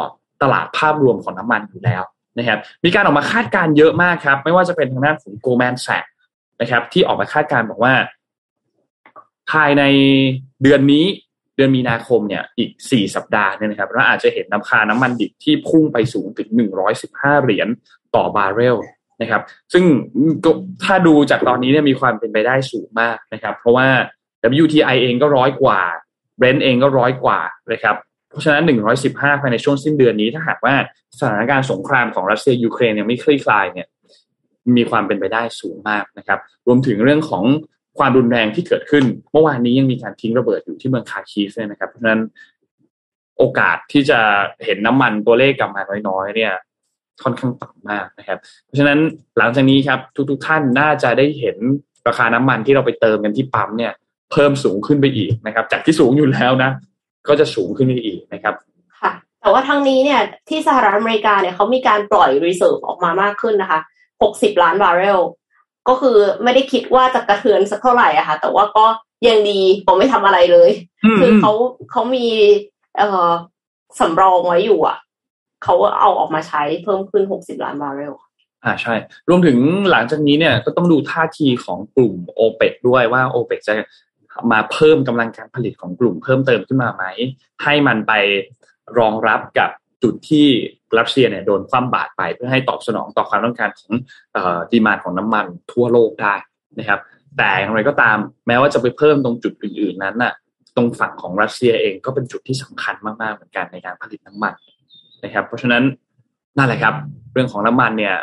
[0.41, 2.03] ตลาดภาพรวมของน้ำมันอยู่แล้ว
[2.37, 6.11] นะครับ มีการออกมาคาดการณ์เยอะมากครับ ไม่ว่าจะเป็นทางด้านของ Goldman Sachs
[6.61, 7.93] นะครับที่ออกมาคาดการณ์บอกว่า
[9.51, 9.83] ภายใน
[10.63, 11.05] เดือนนี้
[11.55, 16.49] เดือนมีนาคมเนี่ยอีก 4 สัปดาห์เนี่ยนะครับเราอาจจะเห็นน้ำคาน้ำมันดิบที่พุ่งไปสูงถึง
[16.97, 17.67] 115 เหรียญ
[18.15, 18.77] ต่อบาร์เรล
[19.21, 19.41] นะครับ
[19.73, 19.83] ซึ่ง
[20.83, 23.87] ถ้าดูจากตอนนี้เนี่ยมีความเป็นไปได้สูงมากนะครับ เพราะว่า
[24.63, 25.81] WTI เองก็ร้อยกว่า
[26.39, 27.39] Brent เองก็ร้อยกว่า
[27.71, 27.95] นะครับ
[28.29, 28.63] เพราะฉะนั้น
[29.03, 30.75] 115 ภายในช่วงสิ้นเดือนนี้ถ้าหากว่า
[31.19, 33.87] สถานการณ์สงครามของรัสเซียยูเครนยังไม่คลี่คลายเนี่ย
[34.77, 37.43] มีความเป็นไปได้สูงมากนะครับ รวมถึงเรื่องของ
[37.97, 42.21] ความรุนแรงที่เกิดขึ้น เมื่อวานนี้ยังมีการทิ้งระเบิดอยู่ที่เมืองคาร์คีฟเลยนะครับเพราะฉะนั้น
[43.37, 44.19] โอกาสที่จะ
[44.65, 46.53] เห็นน้ำมันตัวเลขกลับมาน้อยๆเนี่ย
[47.23, 48.99] ค่อนข้างต่ำมากนะครับ เพราะฉะนั้น
[49.37, 51.57] หลังจากนี้ครับ ทุกๆท่านน่าจะได้เห็น
[52.07, 53.93] ราคาน้ำมันที่เราไปเติมกันที่ปั๊มเนี่ย
[54.31, 56.71] เพิ่มสูงขึ้นไปอีกนะครับ จากที่สูงอยู่แล้วนะ
[57.27, 58.53] ก็จะสูงขึ้นไปอีกนะครับ
[59.01, 63.79] ค่ะ แต่ว่าทั้งนี้เนี่ยที่สหรัฐอเมริกาเนี่ยเขามีการปล่อย reserve ออกมามากขึ้นนะคะ
[64.21, 65.19] 60 ล้านบาร์เรล
[65.87, 68.85] ก็คือไม่ได้คิดว่าจะกระเทือนสักเท่าไหร่อะค่ะ แต่ว่าก็
[69.27, 70.69] ยังดีผมไม่ทำอะไรเลย
[71.19, 71.51] คือเขา
[71.91, 72.27] เขามี
[72.97, 73.31] เอ่อ
[73.99, 74.97] สำรองไว้อยู่อะ
[75.63, 78.13] เขาเอาออกมาใช้เพิ่มขึ้น60ล้านบาร์เรล
[78.63, 78.93] อ่าใช่
[79.29, 79.57] รวมถึง
[79.91, 83.73] หลังจากนี้เนี่ยก็ต้องดูท่าทีของกลุ่มโอเปกด้วยว่าโอเปกจะ
[84.51, 87.03] มาเพิ่มกำลังการผลิตของกลุ่มเพิ่มเติมขึ้นมาไหม
[87.63, 88.13] ให้มันไป
[88.99, 89.69] รองรับกับ
[90.03, 90.47] จุดที่
[90.99, 93.91] รัสเซียเนี่ยโดนคว่ำบาตรไปเพื่อให้ตอบสนองต่อความต้องการของ
[94.71, 96.33] ดีมานของน้ำมันทั่วโลกได้
[96.79, 96.99] นะครับ
[97.37, 98.17] แต่อย่างไรก็ตาม
[98.47, 100.33] แม้ว่าจะไปเพิ่มตรงจุดอื่น ๆ นั้นน่ะ
[100.75, 104.53] ตรงฝั่งของรัสเซียเองก็เป็นจุดที่สำคัญมากๆเหมือนกันในการผลิตน้ำมัน
[105.23, 105.83] นะครับ เพราะฉะนั้น
[106.57, 106.95] นั่นแหละครับ
[107.33, 108.15] เรื่องของน้ำมันเนี่ย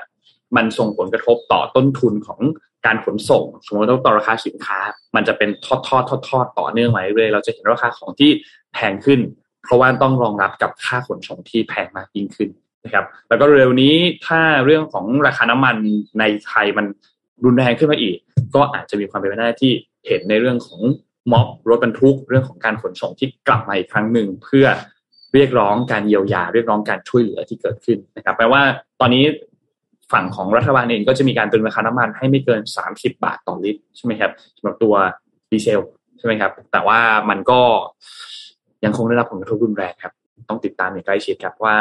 [0.56, 2.40] มันส่งผลกระทบต่อต้นทุนของ
[2.86, 4.78] การขนส่ง สมมติว่าต่อราคาสินค้า
[5.14, 8.30] มันจะเป็นทอดทอดทอดทอดต่อเนื่องมาเรื่อยๆเราจะเห็นราคาของที่
[8.74, 9.20] แพงขึ้น
[9.64, 12.48] เพราะว่าต้องรองรับกับค่าขนส่งที่แพงมากยิ่งขึ้น
[12.85, 13.95] นะครับแล้วก็เร็วนี้
[14.26, 15.76] ถ้าเรื่องของราคาน้ำมัน
[16.18, 16.87] ในไทยมัน
[17.45, 18.16] รุนแรงขึ้นมาอีก
[18.55, 19.72] ก็อาจจะมีความเป็นไปได้ที่
[20.07, 20.80] เห็นในเรื่องของ
[21.33, 24.66] ม็อบรถบรรทุกเรื่องของการขนส่งที่กลับมาอีกครั้งหนึ่งเพื่อ
[25.35, 28.62] เรียกร้องการเยียวยาเรียกร้องการช่วยเหลือที่เกิดขึ้นนะครับแปลว่า
[29.01, 29.24] ตอนนี้
[30.12, 32.61] ฝั่งของรัฐบาลเองก็จะมีการตรึงราคาน้ำมันให้ไม่เกิน
[32.91, 34.95] 30 บาทต่อลิตรใช่ไหมครับสำหรับตัว
[35.51, 35.80] ดีเซล
[36.18, 36.99] ใช่ไหมครับ แต่ว่า
[37.30, 37.61] มันก็
[38.85, 40.12] ยังคงได้รับผลกระทบรุนแรงครับ
[40.49, 41.76] ต้องติดตามอย่างใกล้ชิดครับว่า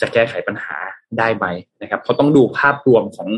[0.00, 0.76] จะแก้ไขปัญหา
[1.18, 1.46] ได้ไหม
[1.82, 3.28] นะครับเพราะต้องดูภาพรวมของ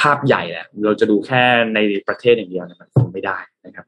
[0.00, 1.42] ภาพใหญ่เนี่ยเราจะดูแค่
[1.74, 3.86] ในประเทศอย่างเดียวเนี่ยมันคงไม่ได้นะครับ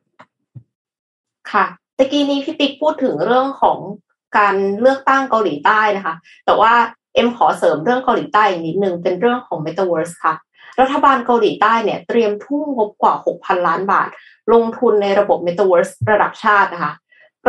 [1.52, 1.64] ค่ะ
[1.96, 3.78] ตะกี้นี้พี่ติ๊กพูดถึงเรื่องของ
[4.38, 6.14] การเลือกตั้งเกาหลีใต้นะคะ
[6.46, 6.72] แต่ว่า
[7.14, 10.34] เอ็มขอเสริมเรื่องเกาหลีใต้อีกนิดนึงเป็นเรื่องของ Metaverse ค่ะ
[10.80, 14.08] รัฐบาลเกาหลีใต้เนี่ยเตรียมทุ่มงบกว่า 6,000 ล้านบาท
[14.52, 16.92] ลงทุนในระบบ Metaverse ระดับชาตินะคะ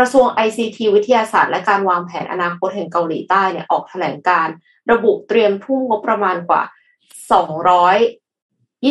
[0.02, 4.48] ระทรวง ICT วิทยาศาสตร์และการวางแผนอนาคตแห่งเกาหลีใต้เนี่ยออกแถลงการ
[4.92, 6.64] ระบุเตรียมทุ่มงบประมาณกว่า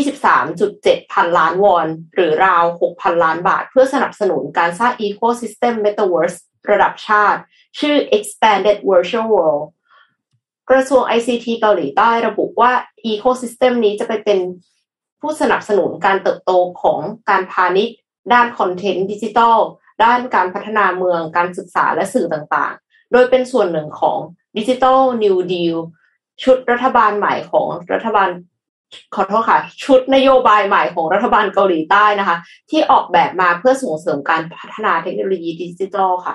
[0.00, 6.38] 223.7 พันล้านวอน หรือราว 6,000 ล้านบาท เพื่อสนับสนุนการสร้าง Ecosystem Metaverse
[6.70, 7.40] ระดับชาติ
[7.78, 9.64] ชื่อ Expanded Virtual World
[10.70, 12.72] กระทรวง ICT เกาหลีใต้ระบุว่า
[13.10, 14.38] Ecosystem นี้จะไปเป็น
[15.20, 16.52] ผู้สนับสนุนการเติบโต
[16.82, 17.00] ของ
[17.30, 17.96] การพาณิชย์
[18.32, 19.58] ด้านคอนเทนต์ดิจิทัล
[20.02, 24.18] ด้านการพัฒนาเมืองการศึกษาและสื่อต่างๆ โดยเป็นส่วนหนึ่งของ
[24.56, 25.76] ดิจิทัลนิวดีล
[26.42, 28.28] ชุดรัฐบาลใหม่ของรัฐบาล
[29.14, 32.36] ขอโทษค่ะชุดนโยบายใหม่ของรัฐบาลเกาหลีใต้นะคะ
[32.70, 36.34] ที่ออกแบบมาเพื่อส่งเสริมการพัฒนาเทคโนโลยีดิจิทัลค่ะ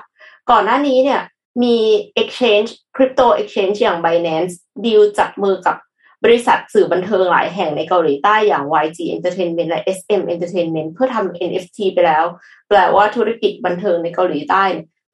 [0.50, 1.22] ก่อนหน้านี้เนี่ย
[1.64, 1.78] มี
[2.22, 4.54] exchange crypto exchange อย่าง Binance
[4.86, 5.76] ดีลจับมือกับ
[6.24, 12.26] บริษัทสื่อบันเทิงหลายแห่งในเกาหลีใต้อย่าง YG Entertainment และ SM Entertainment เพื่อทำ NFT ไปแล้ว
[12.70, 14.64] แปลว่าธุรกิจบันเทิงในเกาหลีใต้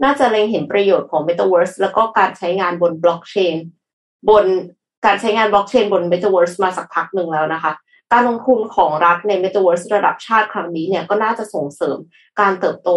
[0.03, 3.57] น่าจะเล็งเห็นประโยชน์ของ Metaverse แล้วก็การใช้งานบนบล็อกเชน
[4.30, 4.45] บน
[5.05, 7.72] การใช้งานบล็อกเชนบน Metaverse มาสักพักหนึ่งแล้วนะคะ
[8.14, 11.97] การลงทุนของรัฐใน Metaverse ระดับชาติครั้งนี้เนี่ยก็น่าจะส่งเสริม
[12.39, 12.89] การเติบโต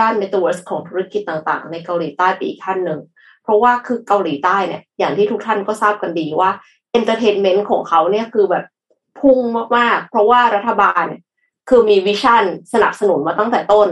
[0.00, 3.00] ด้าน Metaverse ของธุรกิจต่างๆ ในเกาหลีใต้ไปอีกขั้นหนึ่ง
[3.42, 6.50] เพราะว่าคือเกาหลีใต้เนี่ยอย่างที่ทุกท่านก็ทราบกันดีว่า
[6.98, 8.64] Entertainment ของเขาเนี่ยคือแบบ
[9.20, 9.38] พุ่ง
[9.76, 11.06] มากๆ เพราะว่ารัฐบาล
[11.68, 13.88] คือมีวิชั่นสนับสนุนมาตั้งแต่ต้น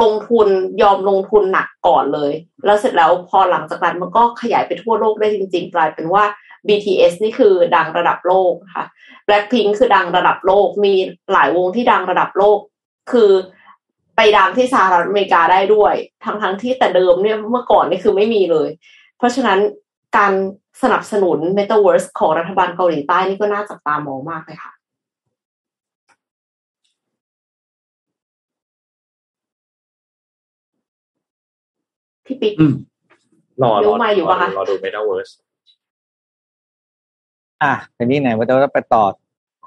[0.00, 0.48] ลงทุน
[0.82, 2.32] ยอมลงทุนหนักก่อนเลย
[2.64, 6.24] แล้วเสร็จแล้วพอหลังจากนั้นมันก็ขยายไปทั่วโลกได้จริงๆ กลายเป็นว่า
[6.66, 8.84] BTS นี่คือดังระดับโลกค่ะ
[9.26, 10.94] Blackpink คือดังระดับโลก มี
[11.32, 12.58] หลายวงที่ดังระดับโลก
[13.12, 13.30] คือ
[14.16, 18.68] ไปดังที่สหรัฐอเมริกาได้ด้วย ทั้งทั้งที่แต่เดิมเนี่ยเมื่อก่อนนี่คือไม่มีเลย
[19.18, 19.58] เพราะฉะนั้น
[20.16, 20.32] การ
[20.82, 24.72] สนับสนุน Metaverse ของรัฐบาลเกาหลีใต้นี่ก็น่าจับตามองมากเลยค่ะ
[32.26, 32.74] พี่ปิ๊กอืม
[33.62, 35.32] รอรรู้อมาอยู่ปะคะรอดู Metaverse
[37.62, 39.04] อะทีนี้ไหนว่าจะไปต่อ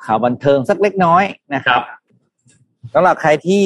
[0.06, 1.24] ข่าวบันเทิงสักเล็กน้อย
[1.54, 1.84] นะคครัรับบ
[2.94, 3.66] สำหรับใครที่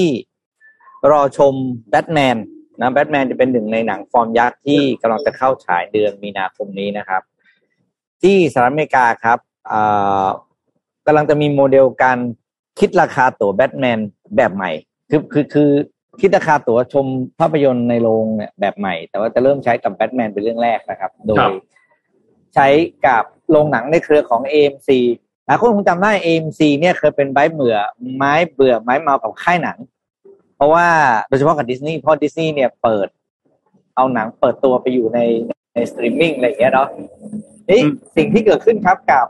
[1.11, 1.53] รอชม
[1.89, 2.37] แบทแมน
[2.81, 7.21] นะแบทแมนจะเป็นหนึ่งในหนังฟอร์มยักษ์ที่กำลังจะเข้าฉายเดือนมีนาคมนี้นะครับ
[8.21, 9.39] ที่สหรัฐอเมริกาครับ
[9.71, 10.27] อ่า
[11.05, 12.17] กำลังจะมีโมเดลการ
[12.79, 13.99] คิดราคาตั๋วแบทแมน
[14.35, 14.71] แบบใหม่
[15.09, 15.69] คือคือคือ
[16.21, 17.05] คิดราคาตั๋วชม
[17.39, 21.51] ภาพยนตร์ในโรงเนี่ยแบบใหม่ แต่ว่าจะเริ่มใช้กับแบทแมนเป็นเรื่องแรกนะครับ โดครัยบ
[22.55, 22.67] ใช้
[23.07, 24.89] กับโรงหนังในเครือของ AMC
[25.45, 27.77] หลายคนคงจำได้ AMC เนี่ยเคยเป็นไม้เบื่อ
[28.17, 29.92] ไม้เบื่อไม้เมากับค่ายหนังเพ
[30.63, 30.87] ราะว่า
[31.29, 33.07] โดยเฉพาะกับดิสนีย์เพราะดิสนีย์เนี่ยเปิด
[33.95, 35.19] เอาหนังเปิดตัวไปอยู่ใน
[35.73, 36.87] ในสตรีมมิ่งอะไรอย่างเงี้ยเนาะ
[37.69, 39.25] นี่อืมสิ่งที่เกิดขึ้นครับกับ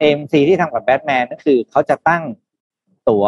[0.00, 2.22] AMC ที่ทำกับแบทแมนก็คือเขาจะตั้ง
[3.08, 3.24] ตั๋ว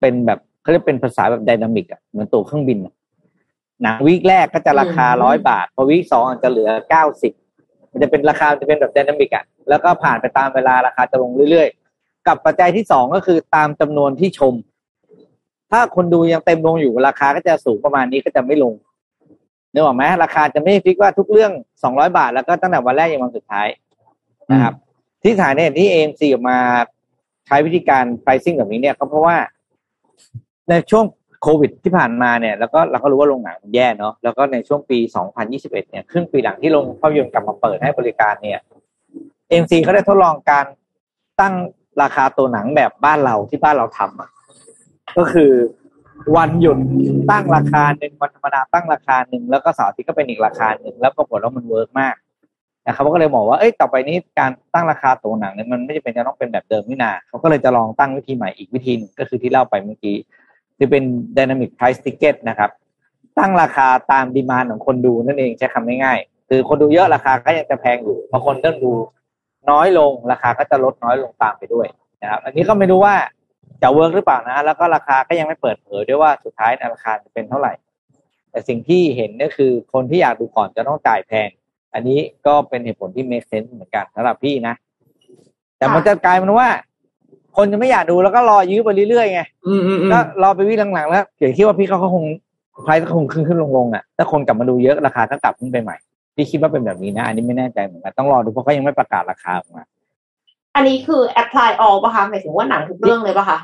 [0.00, 2.94] เป็นแบบเขาเรียกเป็นภาษาแบบ dynamic อะเหมือนตั๋วเครื่องบินอะ
[3.82, 7.32] หนังวีคแรกก็จะราคาอืมร้อยบาทพอวีคสองอาจจะเหลือเก้าสิบ
[7.90, 14.54] มันจะเป็นราคาจะเป็นแบบไดนามิกอะแล้วก็ผ่านไปตามเวลาราคาจะลงเรื่อยๆ กับปัจจัยที่สองก็คือตามจำนวนที่ชม
[15.72, 18.74] ถ้าคนดูยังเต็มลงอยู่ราคาก็จะสูงประมาณนี้ก็จะไม่ลง
[19.72, 21.52] นึกออกไหมราคาจะไม่ฟิกว่าทุกเรื่อง
[21.82, 23.66] สองร้อยบาท แล้วก็ตั้งแต่วันแรกยันวันสุดท้าย
[24.52, 24.74] นะครับ
[25.22, 26.58] ที่ฐานเนี่ยที่ AMC ออกมา
[27.46, 29.36] ใช้วิธีการ pricing แบบนี้เนี่ยก็เพราะว่า
[30.68, 31.04] ในช่วง
[31.42, 34.98] โควิดที่ผ่านมาเนี่ย แล้วก็เราก็รู้ว่าโรงหนังมันแย่เนาะแล้วก็ในช่วงปี
[35.40, 38.60] 2021 เนี่ยครึ่งปีหลังที่โรงภาพยนตร์กลับมาเปิดให้บริการเนี่ย
[39.50, 40.66] AMC เขาได้ทดลองการ
[41.40, 41.54] ตั้ง
[42.02, 44.30] ราคาตั๋วหนังแบบบ้านเราที่บ้านเราทำอะ
[45.18, 45.52] ก็คือ
[46.36, 46.78] วันหยุด
[47.30, 52.16] ตั้งราคาหนึ่งวันธรรมดาตั้งราคาหนึ่งแล้วก็เสาร์อาทิตย์ก็เป็นอีกราคาหนึ่งแล้วปรากฏว่ามัน work มาก
[52.86, 60.16] นะครับก็เลยบอกว่าเอ้ยต่อไปนี้การตั้งราคาตั๋วหนังเนี่ยมันไม่จำเป็นจะต้องเป็นแบบเดิมนี่นาเขาก็เลยจะลองตั้งวิธีใหม่อีกวิธีนึงก็คือที่เล่าไปเมื่อกี้
[60.76, 61.02] ที่เป็น
[61.36, 62.70] dynamic price ticket นะครับ
[63.38, 68.92] ตั้งราคาตามดีมานของคนดูนั่นเองใช้คำง่ายๆคือคนดูเยอะราคาก็ยังจะแพงอยู่พอคนเริ่มดู
[69.70, 71.86] น้อยลงราคาก็จะลดน้อยลงตามไปด้วย
[72.22, 73.14] นะครับ อันนี้ก็ไม่รู้ว่า
[73.82, 77.72] จะเวิร์กหรือเปล่านะ แล้วก็ราคาก็ยังไม่เปิดเผยด้วยว่าสุดท้ายเนยราคาจะเป็นเท่าไหร่
[78.50, 81.48] แต่สิ่งที่เห็นก็คือคนที่อยากดูก่อนจะต้องจ่ายแพง
[81.94, 84.74] อันนี้ก็เป็นเหตุผลที่ make sense เหมือนกันสำหรับพี่นะ
[85.78, 86.68] แต่มันจะกลายเป็นว่า
[87.56, 92.24] คนจะไม่อยากดูแล้วก็รอยื้อไปเรื่อยๆไงอืมอืมอืมก็รอไปวิ่งหลังๆแล้วเดี๋ยวคิดว่าพี่เขาก็คง
[92.84, 95.96] ไพรก็คงขึ้นขึ้นลงลงๆอะถ้าคนกลับมาดูเยอะราคาก็กลับขึ้นไปใหม่
[96.34, 99.84] พี่คิดว่าเป็นแบบนี้นะ อันนี้ไม่แน่ใจเหมือนกันต้องรอดูเพราะเขายังไม่ประกาศราคาออกมา
[100.74, 103.58] อันนี้คือ apply all ป่ะคะหมายถึงว่าหนังทุกเรื่องเลยป่ะคะ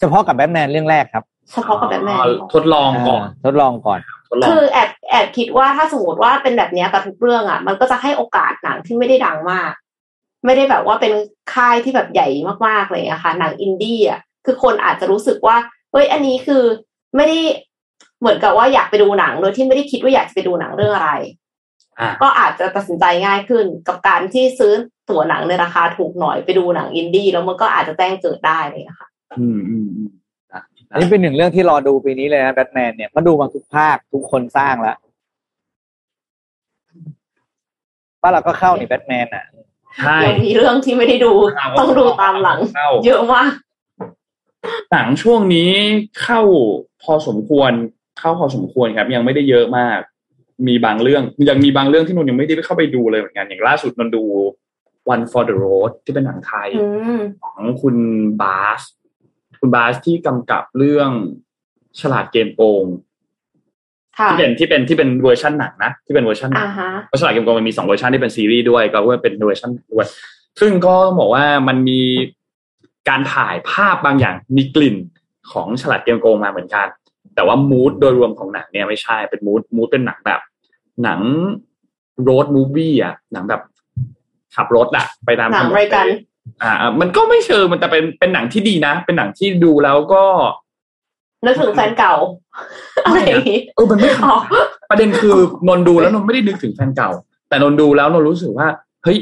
[0.00, 2.18] เฉพาะกับแบทแมนเรื่องแรกครับ เฉพาะกับแบทแมน
[2.54, 9.72] ทดลองก่อนาทดลองก่อนทดลองคือแอบแอบคิดว่าถ้าสมมติว่าเป็นแบบเนี้ยกับทุกเรื่องอะ มันก็จะให้โอกาสหนังที่ไม่ได้ดังมาก
[10.44, 11.12] ไม่ได้แบบว่าเป็น
[11.54, 12.28] ค่ายที่แบบใหญ่
[12.66, 15.56] มากๆเลยอะค่ะ หนังอินดี้อะคือคนอาจจะรู้สึกว่า
[15.92, 16.62] เฮ้ยอันนี้คือ
[17.16, 17.38] ไม่ได้
[18.20, 21.12] เหมือนกับว่าอยากไปดูหนังโดยที่ไม่ได้คิดว่าอยากจะไปดูหนังเรื่องอะไร
[22.00, 24.72] อ่าก็อาจจะตัดสินใจง่ายขึ้นกับการที่ซื้อ
[25.10, 29.07] ตั๋วหนังในราคาถูกหน่อยไปดูหนังอินดี้แล้วมันก็อาจจะแจ้งเกิดได้เลยนะคะ
[29.38, 30.10] อืมอืมอืม
[30.52, 34.96] นะอันนี้เป็นหนึ่งเรื่องที่รอดูปีนี้เลยนะแบทแมนเนี่ยมาดูมาทุกภาคทุกคนสร้างแล้ว
[38.22, 39.44] บ้านเราก็เข้านี่แบทแมนอะ
[39.98, 41.32] ใช่ยังมีเรื่องที่ไม่ได้ดู
[41.78, 43.52] ต้องดูตามหลังเข้าเยอะมาก
[44.92, 45.72] หนังช่วงนี้
[46.22, 46.40] เข้า
[47.02, 47.72] พอสมควร
[48.18, 49.98] เข้าพอสมควรครับ ยังไม่ได้เยอะมาก
[50.68, 54.24] มีบางเรื่องยังมีบางเรื่องที่นนท์ยังไม่ได้เข้าไปดูเลยเหมือนกันอย่างล่าสุดนนท์ดู
[55.14, 56.86] One for the Road ที่เป็นหนังไทยอื
[57.18, 57.96] มของคุณ
[58.42, 58.82] บาส
[59.60, 61.10] คุณบาสที่กำกับเรื่อง
[62.00, 62.84] ฉลาดเกมโกง
[64.18, 70.06] ค่ะที่เป็นที่เป็นที่เป็นเวอร์ชันหนังนะที่เป็นเวอร์ชันหนัอ่าฮะเพราะฉลาดเกมโกงมันมีสองเวอร์ชันที่เป็นซีรีส์ด้วยก็ว่าเป็นเวอร์ชันด้วย
[70.60, 72.00] ซึ่งก็ต้องบอกว่ามันมี
[73.08, 74.96] การถ่ายภาพบางอย่างมีกลิ่น
[75.52, 76.86] ของฉลาดเกมโกงมาเหมือนกัน
[77.34, 80.40] แต่ว่า mood โดยรวมของหนังเนี่ยไม่ใช่เป็น mood mood เป็นหนังแบบ
[81.02, 81.20] หนัง
[82.22, 83.62] road movie อะหนังแบบ
[84.56, 86.06] ขับรถอะไปตามหนังถนนรายการ
[86.62, 90.24] อ่าอ่า มันก็ไม่เชิงมันแต่เป็นเป็นหนังที่ดีนะ เป็นหนังที่ดูแล้วก็
[91.44, 92.14] นึกถึงแฟนเก่า
[93.06, 94.34] อะไรอย่างงี้เออมันไม่อ๋อ
[94.90, 95.36] ประเด็นคือ
[95.68, 97.10] นนท์ดูแล้วนนท์ไม่ได้นึกถึงแฟนเก่า
[97.48, 98.66] แต่นนท์ดูแล้วนนท์รู้สึกว่า
[99.04, 99.18] เฮ้ย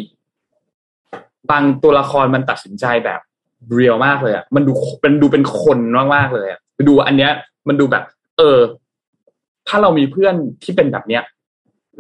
[1.51, 3.21] บางตัวละครมันตัดสินใจแบบ
[3.73, 5.79] เรียลมากเลยอะมันดูเป็นดูเป็นคน
[6.15, 7.33] มากๆเลยอะดูอันเนี้ย
[7.69, 8.05] มันดูแบบ
[8.39, 8.59] เออ
[9.69, 11.23] ถ้าเรามีเพื่อนที่เป็นแบบเนี้ย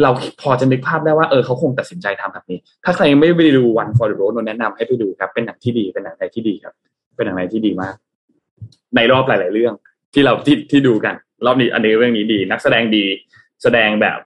[0.02, 6.74] เราพอจะนึกภาพได้ว่าเออเขาคงตัดสินใจทำแบบนี้ ถ้าใครยังไม่ไปดู One for the Road นนแนะนำให้ไปดูครับ เป็นหนังที่ดีเป็นหนังไทยที่ดีครับ
[7.16, 7.94] เป็นหนังไทยที่ดีมาก
[8.96, 9.74] ในรอบหลาย ๆ เรื่อง
[10.14, 11.14] ที่เราที่ที่ดูกัน
[11.46, 13.04] รอบนี้อันนี้เรื่องนี้ดี นักแสดงดี
[13.62, 14.18] แสดงแบบ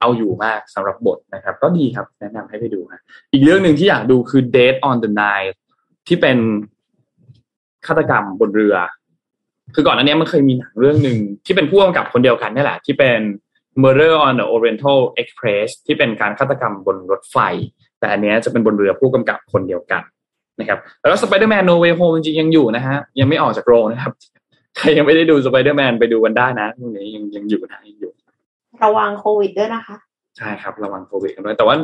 [0.00, 3.00] เอาอยู่มากสำหรับบทนะครับ ก็ดีครับ แนะนำให้ไปดูฮะ
[3.32, 5.52] อีกเรื่องหนึ่งที่อยากดูคือ Date on the Nile
[6.08, 6.38] ที่เป็น
[7.86, 8.76] ฆาตกรรมบนเรือ
[9.74, 13.20] คือก่อนอันนี้มันเคยมีหนังเรื่องหนึ่งที่เป็นผู้กำกับคนเดียวกันนี่แหละ ที่เป็น
[13.82, 17.36] Murder on the Oriental Express ที่เป็นการฆาตกรรมบนรถไฟ
[18.00, 20.02] แต่อันเนี้ยจะเป็นบนเรือผู้กำกับคนเดียวกัน
[20.60, 24.12] นะครับแล้วก็ Spider-Man No Way Home จริงๆยังอยู่นะฮะยังไม่ออกจากโรงนะครับ
[24.76, 28.12] ใครยังไม่ได้ดู Spider-Man ไปดูกันได้นะพรุ่งนี้ยังยังอยู่นะยังอยู่
[28.84, 29.96] ระวังโควิดด้วยนะคะ
[30.36, 31.76] ใช่ครับ ระวังโควิดกันด้วย แต่ว่า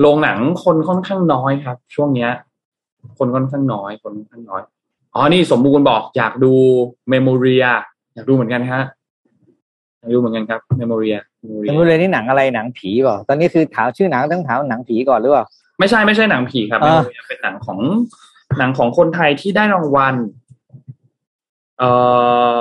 [0.00, 2.30] โรงหนังคนค่อนข้างน้อยครับ ช่วงเนี้ย
[3.18, 4.62] คนค่อนข้างน้อย คนค่อนข้างน้อย
[5.14, 6.52] อ๋อนี่สมบูรณ์บอกอยากดู
[7.10, 7.64] Memoria
[8.14, 8.82] อยากดูเหมือนกันฮะ
[10.00, 15.44] อยากดูเหมือนกันครับ Memoria Memoria เป็นเลยนี่หนังอะไรหนังผีเปล่าตอนนี้คือถามชื่อหนังต้องถามหนังผีก่อนหรือเปล่า
[15.78, 17.78] ไม่ใช่ไม่ใช่หนังผีครับอ่า Memoria เป็นหนังของ
[18.58, 20.14] หนังของคนไทยที่ได้รางวัล
[21.78, 21.90] เอ่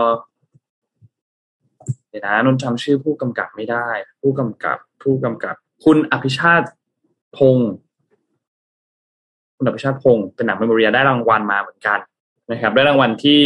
[0.03, 0.05] อ
[2.09, 3.87] เดี๋ยวนะนนท์จำชื่อผู้กำกับไม่ได้
[4.21, 6.67] ผู้กำกับ ผู้กำกับ คุณอภิชาติ
[7.37, 7.71] พงศ์
[9.57, 11.99] คุณอภิชาติพงศ์เป็นหนังเมโมเรียได้รางวัลมาเหมือนกัน
[12.51, 13.43] นะครับ ได้รางวัลที่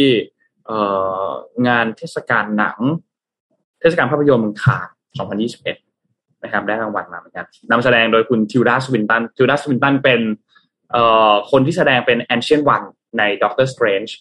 [0.65, 0.77] เอ่
[1.27, 1.29] อ
[1.67, 2.79] งานเทศกาลหนัง
[3.83, 4.87] เทศกาลภาพยนตร์เมืองคาน
[5.45, 10.21] 2021 นะครับ ได้รางวัลมาเหมือนกันนำแสดงโดยคุณทิลดาสวินตันทิลดาสวินตันเป็น
[10.91, 12.85] เอ่อคนที่แสดงเป็น Ancient One
[13.17, 14.11] ใน Doctor Strange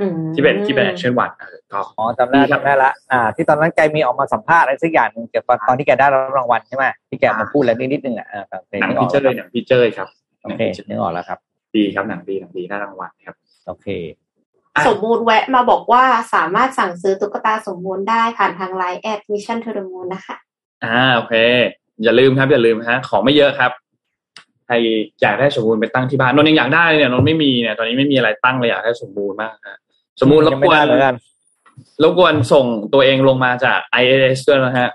[0.00, 10.08] อืมที่เป็นที่เป็น Ancient One เออก็อ๋อจำได้ดีครับจำได้ละอ่า ที่ตอนนั้นแกมีออกมาสัมภาษณ์อะไรสักอย่างหนึ่งเกี่ยวกับตอนที่แกได้รับรางวัลใช่ไหมที่แกมาพูดอะไรนิดนิดนึงอะอ่าครับหนังพี่เจ้ยนึกออกแล้ว์หนังพี่เจ้ยครับ
[10.42, 11.38] โอเคนึกออกแล้วครับ
[11.76, 13.36] ดีครับหนังดีหนังดีได้รางวัลครับ
[13.66, 14.29] โอเคอะ
[14.88, 16.04] สมมูลแวะมาบอกว่า
[16.34, 20.36] สามารถสั่งซื้อตุ๊กตาสมบูรณ์ได้ผ่านทางไลน์แอด Mission To The Moon นะคะ
[20.84, 21.34] อ่าโอเค
[22.02, 23.70] อย่าลืมครับ อย่าลืมฮะของไม่เยอะครับ
[24.66, 24.74] ใคร
[25.22, 29.78] อยากได้สมบูรณ์ไปตั้งที่บ้านนนท์ยังอยากได้เลยเนี่ยนนท์ไม่มีเนี่ยตอนนี้ไม่มีอะไรตั้งเลยอยากได้สมบูรณ์มากฮะ
[30.20, 31.14] สมบูรณ์รบยังกไม่วนได้เหมือนกัน
[32.02, 34.88] รบกวนส่งตัวเองลงมาจาก ISS ด้วยนะฮะ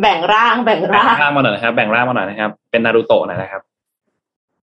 [0.00, 3.62] แบ่งร่างแบ่งแบ่งร่างร่างมาหน่อยนะครับ แบ่งร่างมาหน่อยนะครับ เป็นนารูโตะหน่อยนะครับ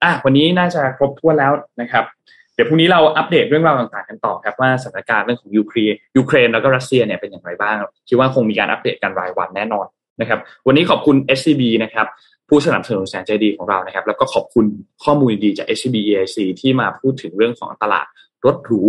[0.02, 2.04] อะวันนี้น่าจะครบถ้วนแล้วนะครับ
[2.54, 7.76] เดี๋ยวพรุ่งนี้เราอัปเดตเรื่องราวต่างๆกันต่อครับว่าสถานการณ์เรื่องของยูเครนยูเครนแล้วก็รัสเซียเนี่ยเป็นอย่างไรบ้าง
[8.08, 9.86] คิดว่าคงมีการอัปเดตกันรายวันแน่นอน
[10.20, 12.06] นะครับ วันนี้ขอบคุณ SCB นะครับ
[12.48, 14.64] ผู้สนับสนุนแสนใจดีของเรานะครับ แล้วก็ขอบคุณ
[15.04, 18.06] ข้อมูลดีจาก SCB EIC ที่มาพูดถึงเรื่องของตลาด
[18.44, 18.82] รถหรู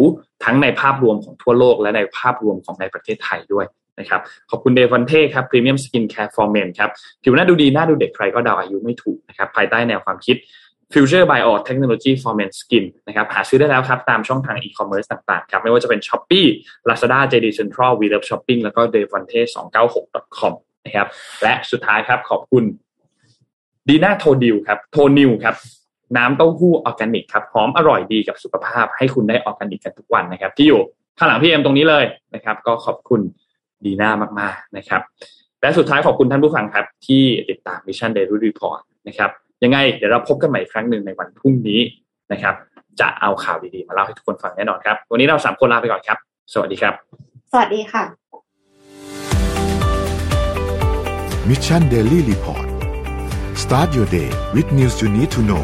[0.44, 3.66] ทั้งในภาพรวมของทั่วโลกและในภาพรวมของในประเทศไทยด้วย
[4.00, 6.90] นะครับขอบคุณ DEVONTE ครับ Premium Skincare for Men ครับ
[7.24, 10.36] ผิวหน้าดูดีหน้าดูเด็กใครก็เดาอายุไม่ถูกนะครับภายใต้แนวความคิด
[10.94, 16.48] Future Bio Technology for Men Skin นะครับหาซื้อได้แล้วครับ ตามช่องทางอีคอมเมิร์ซต่างๆครับ ไม่ว่าจะเป็น Shopee
[16.90, 19.20] Lazada JD Central w e l o v e Shopping แล้วก็ d e v o
[19.22, 19.42] n t e
[19.86, 20.54] 296 com
[20.86, 21.08] นะครับ
[21.44, 22.64] และสุดท้ายครับขอบคุณ
[23.90, 25.56] ดีน่าโทดิวครับโทนิวครับ
[26.18, 30.82] น้ำเต้าหู้ออร์แกนิกครับหอมอร่อยดีกับสุขภาพให้คุณได้ออร์แกนิกกันทุกวันนะครับ ที่อยู่
[31.18, 32.06] ข้างหลังพี่เอ็มตรงนี้เลย
[32.36, 33.22] นะครับ ก็ขอบคุณ
[33.86, 35.02] ดีน่ามากๆนะครับ
[35.62, 39.32] และสุดท้ายขอบคุณท่านผู้ฟังครับ ที่ติดตาม Mission Daily Report นะครับ
[39.66, 41.80] ยังไง เดี๋ยวเราพบกันใหม่อีกครั้งหนึ่งในวันพรุ่งนี้
[42.32, 42.56] นะครับ
[43.00, 46.18] จะเอาข่าวดีๆ มาเล่าให้ทุกคนฟังแน่นอนครับ วันนี้เราสามคนลาไปก่อนครับ
[46.54, 46.94] สวัสดีครับ
[47.52, 48.04] สวัสดีค่ะ
[51.50, 52.68] Mission Daily Report
[53.64, 55.64] start your day with news you need to know